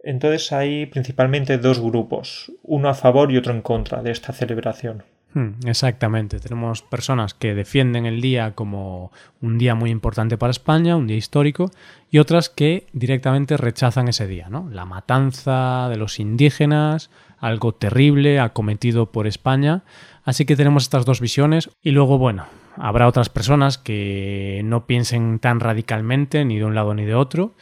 Entonces 0.04 0.52
hay 0.52 0.84
principalmente 0.84 1.56
dos 1.56 1.80
grupos, 1.80 2.52
uno 2.64 2.90
a 2.90 2.94
favor 2.94 3.32
y 3.32 3.38
otro 3.38 3.54
en 3.54 3.62
contra 3.62 4.02
de 4.02 4.10
esta 4.10 4.34
celebración. 4.34 5.04
Hmm, 5.32 5.50
exactamente. 5.64 6.40
Tenemos 6.40 6.82
personas 6.82 7.34
que 7.34 7.54
defienden 7.54 8.04
el 8.04 8.20
día 8.20 8.52
como 8.54 9.12
un 9.40 9.58
día 9.58 9.74
muy 9.76 9.90
importante 9.90 10.36
para 10.36 10.50
España, 10.50 10.96
un 10.96 11.06
día 11.06 11.16
histórico, 11.16 11.70
y 12.10 12.18
otras 12.18 12.48
que 12.48 12.88
directamente 12.92 13.56
rechazan 13.56 14.08
ese 14.08 14.26
día, 14.26 14.48
¿no? 14.48 14.68
La 14.70 14.84
matanza 14.84 15.88
de 15.88 15.96
los 15.96 16.18
indígenas, 16.18 17.10
algo 17.38 17.72
terrible 17.72 18.40
acometido 18.40 19.12
por 19.12 19.28
España. 19.28 19.84
Así 20.24 20.44
que 20.44 20.56
tenemos 20.56 20.82
estas 20.82 21.04
dos 21.04 21.20
visiones. 21.20 21.70
Y 21.80 21.92
luego, 21.92 22.18
bueno, 22.18 22.46
habrá 22.76 23.06
otras 23.06 23.28
personas 23.28 23.78
que 23.78 24.62
no 24.64 24.86
piensen 24.86 25.38
tan 25.38 25.60
radicalmente 25.60 26.44
ni 26.44 26.58
de 26.58 26.64
un 26.64 26.74
lado 26.74 26.92
ni 26.92 27.04
de 27.04 27.14
otro. 27.14 27.54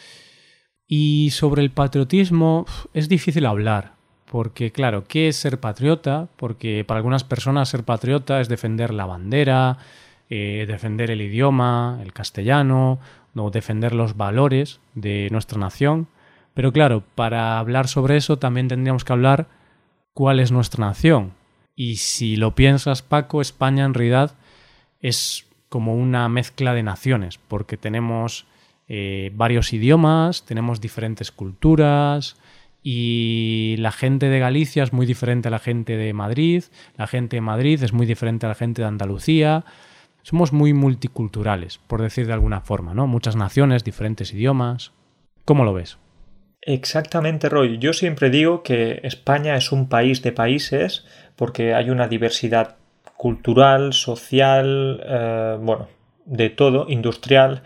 Y 0.86 1.30
sobre 1.32 1.62
el 1.62 1.70
patriotismo 1.70 2.64
es 2.94 3.10
difícil 3.10 3.44
hablar, 3.44 3.97
porque, 4.30 4.72
claro, 4.72 5.04
¿qué 5.04 5.28
es 5.28 5.36
ser 5.36 5.58
patriota? 5.58 6.28
Porque 6.36 6.84
para 6.86 6.98
algunas 6.98 7.24
personas 7.24 7.70
ser 7.70 7.84
patriota 7.84 8.40
es 8.40 8.48
defender 8.48 8.92
la 8.92 9.06
bandera, 9.06 9.78
eh, 10.28 10.66
defender 10.68 11.10
el 11.10 11.22
idioma, 11.22 11.98
el 12.02 12.12
castellano, 12.12 12.98
o 13.34 13.50
defender 13.50 13.94
los 13.94 14.16
valores 14.16 14.80
de 14.94 15.28
nuestra 15.30 15.58
nación. 15.58 16.08
Pero 16.54 16.72
claro, 16.72 17.04
para 17.14 17.58
hablar 17.58 17.88
sobre 17.88 18.16
eso 18.16 18.38
también 18.38 18.68
tendríamos 18.68 19.04
que 19.04 19.12
hablar 19.12 19.46
cuál 20.12 20.40
es 20.40 20.50
nuestra 20.50 20.84
nación. 20.86 21.32
Y 21.76 21.96
si 21.96 22.36
lo 22.36 22.54
piensas, 22.54 23.02
Paco, 23.02 23.40
España 23.40 23.84
en 23.84 23.94
realidad 23.94 24.34
es 25.00 25.46
como 25.68 25.94
una 25.94 26.28
mezcla 26.28 26.74
de 26.74 26.82
naciones, 26.82 27.38
porque 27.38 27.76
tenemos 27.76 28.46
eh, 28.88 29.30
varios 29.34 29.72
idiomas, 29.72 30.44
tenemos 30.44 30.80
diferentes 30.80 31.30
culturas, 31.30 32.36
y 32.90 33.76
la 33.76 33.92
gente 33.92 34.30
de 34.30 34.38
Galicia 34.38 34.82
es 34.82 34.94
muy 34.94 35.04
diferente 35.04 35.48
a 35.48 35.50
la 35.50 35.58
gente 35.58 35.98
de 35.98 36.14
Madrid, 36.14 36.64
la 36.96 37.06
gente 37.06 37.36
de 37.36 37.42
Madrid 37.42 37.82
es 37.82 37.92
muy 37.92 38.06
diferente 38.06 38.46
a 38.46 38.48
la 38.48 38.54
gente 38.54 38.80
de 38.80 38.88
Andalucía. 38.88 39.66
Somos 40.22 40.54
muy 40.54 40.72
multiculturales, 40.72 41.76
por 41.86 42.00
decir 42.00 42.26
de 42.26 42.32
alguna 42.32 42.62
forma, 42.62 42.94
¿no? 42.94 43.06
Muchas 43.06 43.36
naciones, 43.36 43.84
diferentes 43.84 44.32
idiomas. 44.32 44.92
¿Cómo 45.44 45.66
lo 45.66 45.74
ves? 45.74 45.98
Exactamente, 46.62 47.50
Roy. 47.50 47.76
Yo 47.76 47.92
siempre 47.92 48.30
digo 48.30 48.62
que 48.62 49.00
España 49.02 49.54
es 49.56 49.70
un 49.70 49.90
país 49.90 50.22
de 50.22 50.32
países 50.32 51.04
porque 51.36 51.74
hay 51.74 51.90
una 51.90 52.08
diversidad 52.08 52.76
cultural, 53.18 53.92
social, 53.92 55.04
eh, 55.04 55.58
bueno, 55.60 55.88
de 56.24 56.48
todo, 56.48 56.86
industrial. 56.88 57.64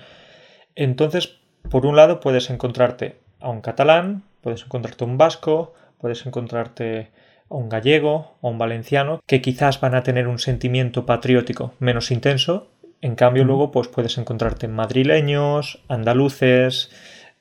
Entonces, 0.75 1.39
por 1.71 1.87
un 1.87 1.95
lado 1.95 2.19
puedes 2.19 2.51
encontrarte 2.51 3.21
a 3.39 3.51
un 3.51 3.61
catalán, 3.61 4.25
puedes 4.43 4.63
encontrarte 4.65 5.05
un 5.05 5.17
vasco, 5.17 5.75
puedes 5.99 6.27
encontrarte 6.27 7.11
a 7.49 7.55
un 7.55 7.69
gallego 7.69 8.37
o 8.41 8.51
un 8.51 8.59
valenciano 8.59 9.21
que 9.27 9.41
quizás 9.41 9.81
van 9.81 9.95
a 9.95 10.03
tener 10.03 10.29
un 10.29 10.39
sentimiento 10.39 11.07
patriótico 11.07 11.75
menos 11.79 12.11
intenso. 12.11 12.69
En 13.01 13.15
cambio, 13.15 13.45
luego 13.45 13.71
pues 13.71 13.89
puedes 13.89 14.19
encontrarte 14.19 14.69
madrileños, 14.69 15.81
andaluces, 15.89 16.91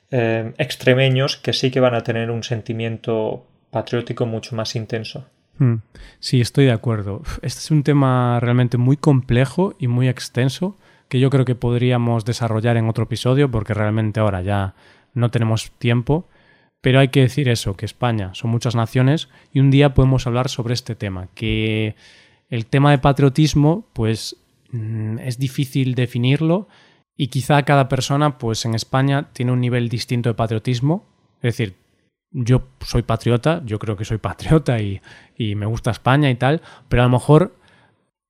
eh, 0.09 0.53
extremeños 0.57 1.37
que 1.37 1.53
sí 1.53 1.71
que 1.71 1.79
van 1.79 1.95
a 1.95 2.03
tener 2.03 2.31
un 2.31 2.43
sentimiento 2.43 3.45
patriótico 3.69 4.25
mucho 4.25 4.55
más 4.55 4.75
intenso. 4.75 5.25
Hmm. 5.57 5.75
Sí, 6.19 6.41
estoy 6.41 6.65
de 6.65 6.71
acuerdo. 6.71 7.21
Este 7.41 7.59
es 7.59 7.71
un 7.71 7.83
tema 7.83 8.39
realmente 8.39 8.77
muy 8.77 8.97
complejo 8.97 9.75
y 9.79 9.87
muy 9.87 10.07
extenso 10.09 10.75
que 11.07 11.19
yo 11.19 11.29
creo 11.29 11.45
que 11.45 11.55
podríamos 11.55 12.25
desarrollar 12.25 12.77
en 12.77 12.87
otro 12.87 13.03
episodio 13.03 13.49
porque 13.51 13.73
realmente 13.73 14.19
ahora 14.19 14.41
ya 14.41 14.75
no 15.13 15.29
tenemos 15.29 15.71
tiempo. 15.71 16.25
Pero 16.81 16.99
hay 16.99 17.09
que 17.09 17.21
decir 17.21 17.47
eso, 17.47 17.75
que 17.75 17.85
España 17.85 18.31
son 18.33 18.49
muchas 18.49 18.75
naciones 18.75 19.29
y 19.53 19.59
un 19.59 19.69
día 19.69 19.93
podemos 19.93 20.25
hablar 20.25 20.49
sobre 20.49 20.73
este 20.73 20.95
tema, 20.95 21.29
que 21.35 21.95
el 22.49 22.65
tema 22.65 22.91
de 22.91 22.97
patriotismo 22.97 23.87
pues 23.93 24.35
mm, 24.71 25.19
es 25.19 25.37
difícil 25.37 25.93
definirlo 25.95 26.67
y 27.15 27.27
quizá 27.27 27.61
cada 27.63 27.87
persona 27.87 28.39
pues 28.39 28.65
en 28.65 28.73
España 28.73 29.29
tiene 29.33 29.51
un 29.51 29.61
nivel 29.61 29.89
distinto 29.89 30.29
de 30.29 30.35
patriotismo, 30.35 31.05
es 31.37 31.55
decir, 31.55 31.75
yo 32.31 32.67
soy 32.79 33.03
patriota, 33.03 33.61
yo 33.65 33.77
creo 33.77 33.95
que 33.95 34.05
soy 34.05 34.17
patriota 34.17 34.79
y, 34.79 35.01
y 35.37 35.55
me 35.55 35.67
gusta 35.67 35.91
España 35.91 36.29
y 36.31 36.35
tal, 36.35 36.61
pero 36.89 37.03
a 37.03 37.05
lo 37.05 37.11
mejor 37.11 37.55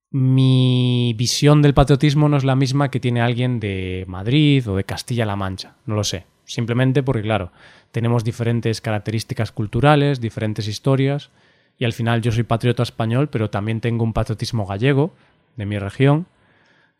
mi 0.10 1.14
visión 1.18 1.62
del 1.62 1.74
patriotismo 1.74 2.28
no 2.28 2.36
es 2.36 2.44
la 2.44 2.58
misma 2.58 2.92
que 2.92 3.00
tiene 3.00 3.22
alguien 3.22 3.62
de 3.62 4.04
Madrid 4.08 4.68
o 4.70 4.76
de 4.76 4.84
Castilla-La 4.84 5.38
Mancha, 5.38 5.76
no 5.86 5.96
lo 5.96 6.04
sé, 6.04 6.26
simplemente 6.44 7.02
porque 7.02 7.22
claro, 7.22 7.54
tenemos 7.92 8.24
diferentes 8.24 8.82
características 8.82 9.52
culturales, 9.52 10.22
diferentes 10.22 10.68
historias, 10.68 11.30
y 11.78 11.86
al 11.86 11.94
final 11.94 12.22
yo 12.22 12.32
soy 12.32 12.44
patriota 12.44 12.84
español, 12.84 13.30
pero 13.30 13.50
también 13.50 13.82
tengo 13.82 14.04
un 14.04 14.14
patriotismo 14.14 14.66
gallego 14.66 15.14
de 15.56 15.66
mi 15.66 15.80
región. 15.80 16.28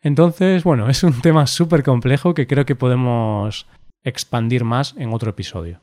Entonces, 0.02 0.64
bueno, 0.64 0.88
es 0.88 1.04
un 1.04 1.20
tema 1.20 1.46
súper 1.46 1.82
complejo 1.82 2.34
que 2.34 2.46
creo 2.46 2.66
que 2.66 2.74
podemos 2.74 3.66
expandir 4.04 4.64
más 4.64 4.94
en 4.96 5.12
otro 5.12 5.30
episodio. 5.30 5.80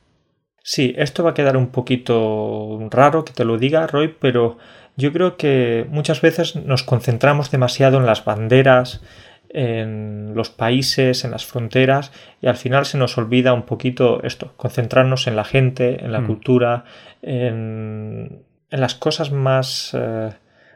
Sí, 0.62 0.94
esto 0.98 1.24
va 1.24 1.30
a 1.30 1.34
quedar 1.34 1.56
un 1.56 1.68
poquito 1.68 2.78
raro 2.90 3.24
que 3.24 3.32
te 3.32 3.44
lo 3.44 3.56
diga, 3.56 3.86
Roy, 3.86 4.14
pero 4.20 4.58
yo 4.96 5.12
creo 5.12 5.36
que 5.38 5.86
muchas 5.88 6.20
veces 6.20 6.56
nos 6.56 6.82
concentramos 6.82 7.50
demasiado 7.50 7.98
en 7.98 8.06
las 8.06 8.24
banderas, 8.24 9.00
en 9.52 10.32
los 10.34 10.50
países, 10.50 11.24
en 11.24 11.32
las 11.32 11.44
fronteras, 11.44 12.12
y 12.40 12.46
al 12.46 12.56
final 12.56 12.86
se 12.86 12.98
nos 12.98 13.18
olvida 13.18 13.52
un 13.52 13.62
poquito 13.62 14.22
esto, 14.22 14.52
concentrarnos 14.56 15.26
en 15.26 15.36
la 15.36 15.44
gente, 15.44 16.04
en 16.04 16.12
la 16.12 16.20
mm. 16.20 16.26
cultura, 16.26 16.84
en, 17.22 18.42
en, 18.70 18.80
las 18.80 18.94
cosas 18.94 19.32
más 19.32 19.90
eh, 19.94 20.30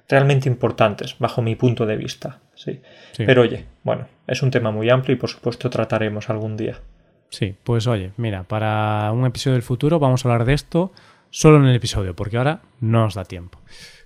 realmente 0.08 0.48
importantes, 0.48 1.16
bajo 1.18 1.40
mi 1.40 1.54
punto 1.54 1.86
de 1.86 1.96
vista. 1.96 2.40
¿sí? 2.54 2.80
Pero 3.16 3.42
oye, 3.42 3.64
bueno, 3.84 4.08
es 4.26 4.42
un 4.42 4.50
tema 4.50 4.72
muy 4.72 4.90
amplio 4.90 5.14
y 5.14 5.18
por 5.18 5.30
supuesto 5.30 5.70
trataremos 5.70 6.28
algún 6.28 6.56
día. 6.56 6.80
Sí, 7.30 7.54
pues 7.62 7.86
oye, 7.86 8.12
mira, 8.16 8.44
para 8.44 9.10
un 9.12 9.24
episodio 9.24 9.54
del 9.54 9.62
futuro 9.62 9.98
vamos 9.98 10.24
a 10.24 10.28
hablar 10.28 10.46
de 10.46 10.54
esto 10.54 10.92
solo 11.30 11.56
en 11.56 11.64
el 11.64 11.74
episodio, 11.74 12.14
porque 12.14 12.36
ahora 12.36 12.62
no 12.80 13.02
nos 13.02 13.14
da 13.14 13.24
tiempo. 13.24 13.60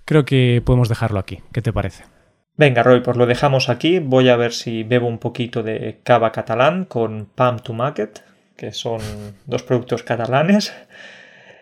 Creo 0.05 0.25
que 0.25 0.61
podemos 0.65 0.89
dejarlo 0.89 1.19
aquí. 1.19 1.39
¿Qué 1.51 1.61
te 1.61 1.71
parece? 1.71 2.05
Venga, 2.59 2.83
Roy, 2.83 2.99
pues 2.99 3.15
lo 3.15 3.25
dejamos 3.25 3.69
aquí. 3.69 3.99
Voy 3.99 4.27
a 4.27 4.35
ver 4.35 4.51
si 4.51 4.83
bebo 4.83 5.07
un 5.07 5.17
poquito 5.17 5.63
de 5.63 6.01
cava 6.03 6.33
catalán 6.33 6.83
con 6.83 7.25
Pam 7.33 7.59
to 7.59 7.71
Market, 7.71 8.21
que 8.57 8.73
son 8.73 8.99
dos 9.45 9.63
productos 9.63 10.03
catalanes. 10.03 10.73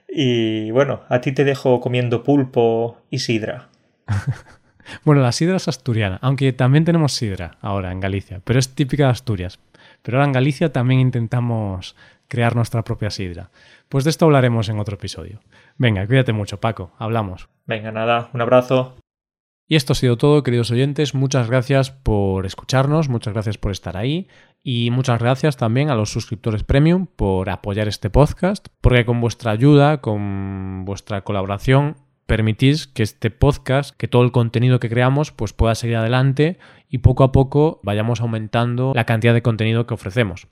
Y 0.09 0.71
bueno, 0.71 1.01
a 1.07 1.21
ti 1.21 1.33
te 1.33 1.43
dejo 1.43 1.81
comiendo 1.81 2.23
pulpo 2.23 2.97
y 3.11 3.19
sidra. 3.19 3.67
bueno, 5.05 5.21
la 5.21 5.31
sidra 5.31 5.57
es 5.57 5.67
asturiana, 5.67 6.17
aunque 6.23 6.51
también 6.51 6.83
tenemos 6.83 7.13
sidra 7.13 7.59
ahora 7.61 7.91
en 7.91 7.99
Galicia, 7.99 8.41
pero 8.43 8.57
es 8.57 8.73
típica 8.73 9.03
de 9.03 9.11
Asturias. 9.11 9.59
Pero 10.01 10.17
ahora 10.17 10.25
en 10.25 10.33
Galicia 10.33 10.73
también 10.73 10.99
intentamos 10.99 11.95
crear 12.27 12.55
nuestra 12.55 12.83
propia 12.83 13.11
sidra. 13.11 13.51
Pues 13.87 14.03
de 14.03 14.09
esto 14.09 14.25
hablaremos 14.25 14.67
en 14.69 14.79
otro 14.79 14.95
episodio. 14.95 15.41
Venga, 15.77 16.07
cuídate 16.07 16.33
mucho, 16.33 16.59
Paco. 16.59 16.91
Hablamos. 16.97 17.49
Venga, 17.67 17.91
nada, 17.91 18.31
un 18.33 18.41
abrazo. 18.41 18.95
Y 19.69 19.75
esto 19.75 19.91
ha 19.91 19.95
sido 19.97 20.17
todo, 20.17 20.43
queridos 20.43 20.71
oyentes. 20.71 21.13
Muchas 21.13 21.49
gracias 21.49 21.91
por 21.91 22.45
escucharnos, 22.45 23.09
muchas 23.09 23.33
gracias 23.33 23.57
por 23.57 23.71
estar 23.73 23.97
ahí 23.97 24.29
y 24.63 24.91
muchas 24.91 25.19
gracias 25.19 25.57
también 25.57 25.89
a 25.89 25.95
los 25.95 26.09
suscriptores 26.09 26.63
premium 26.63 27.05
por 27.05 27.49
apoyar 27.49 27.89
este 27.89 28.09
podcast, 28.09 28.67
porque 28.79 29.05
con 29.05 29.19
vuestra 29.19 29.51
ayuda, 29.51 29.99
con 29.99 30.85
vuestra 30.85 31.25
colaboración, 31.25 31.97
permitís 32.25 32.87
que 32.87 33.03
este 33.03 33.29
podcast, 33.29 33.93
que 33.97 34.07
todo 34.07 34.23
el 34.23 34.31
contenido 34.31 34.79
que 34.79 34.89
creamos, 34.89 35.33
pues 35.33 35.51
pueda 35.51 35.75
seguir 35.75 35.97
adelante 35.97 36.59
y 36.89 36.99
poco 36.99 37.25
a 37.25 37.33
poco 37.33 37.81
vayamos 37.83 38.21
aumentando 38.21 38.93
la 38.95 39.05
cantidad 39.05 39.33
de 39.33 39.41
contenido 39.41 39.85
que 39.85 39.93
ofrecemos. 39.93 40.47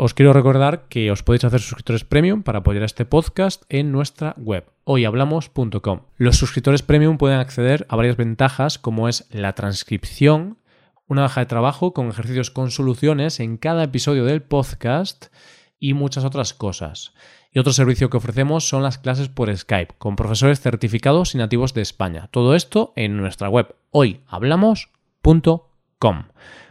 Os 0.00 0.14
quiero 0.14 0.32
recordar 0.32 0.86
que 0.86 1.10
os 1.10 1.26
podéis 1.26 1.42
hacer 1.42 1.58
suscriptores 1.58 2.04
premium 2.04 2.44
para 2.44 2.60
apoyar 2.60 2.84
este 2.84 3.04
podcast 3.04 3.64
en 3.68 3.90
nuestra 3.90 4.36
web 4.38 4.64
hoyhablamos.com. 4.84 6.02
Los 6.16 6.38
suscriptores 6.38 6.82
premium 6.82 7.18
pueden 7.18 7.40
acceder 7.40 7.84
a 7.88 7.96
varias 7.96 8.16
ventajas 8.16 8.78
como 8.78 9.08
es 9.08 9.26
la 9.30 9.54
transcripción 9.54 10.58
una 11.08 11.24
hoja 11.24 11.40
de 11.40 11.46
trabajo 11.46 11.94
con 11.94 12.10
ejercicios 12.10 12.52
con 12.52 12.70
soluciones 12.70 13.40
en 13.40 13.56
cada 13.56 13.82
episodio 13.82 14.24
del 14.24 14.40
podcast 14.40 15.34
y 15.80 15.94
muchas 15.94 16.24
otras 16.24 16.54
cosas. 16.54 17.12
Y 17.50 17.58
otro 17.58 17.72
servicio 17.72 18.08
que 18.08 18.18
ofrecemos 18.18 18.68
son 18.68 18.84
las 18.84 18.98
clases 18.98 19.28
por 19.28 19.52
Skype, 19.56 19.94
con 19.98 20.14
profesores 20.14 20.60
certificados 20.60 21.34
y 21.34 21.38
nativos 21.38 21.74
de 21.74 21.82
España. 21.82 22.28
Todo 22.30 22.54
esto 22.54 22.92
en 22.94 23.16
nuestra 23.16 23.48
web 23.48 23.74
hoyhablamos.com. 23.90 26.22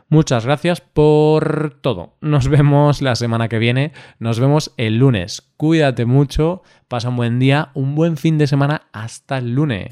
Muchas 0.10 0.46
gracias 0.46 0.82
por 0.82 1.78
todo. 1.82 2.16
Nos 2.22 2.48
vemos 2.50 3.02
la 3.02 3.16
semana 3.16 3.50
que 3.50 3.60
viene. 3.60 3.92
Nos 4.20 4.40
vemos 4.40 4.74
el 4.78 4.98
lunes. 4.98 5.52
Cuídate 5.58 6.06
mucho. 6.06 6.62
Pasa 6.88 7.10
un 7.10 7.18
buen 7.18 7.40
día, 7.40 7.72
un 7.74 7.96
buen 7.96 8.18
fin 8.18 8.38
de 8.38 8.48
semana. 8.48 8.84
Hasta 8.94 9.38
el 9.40 9.54
lunes. 9.54 9.88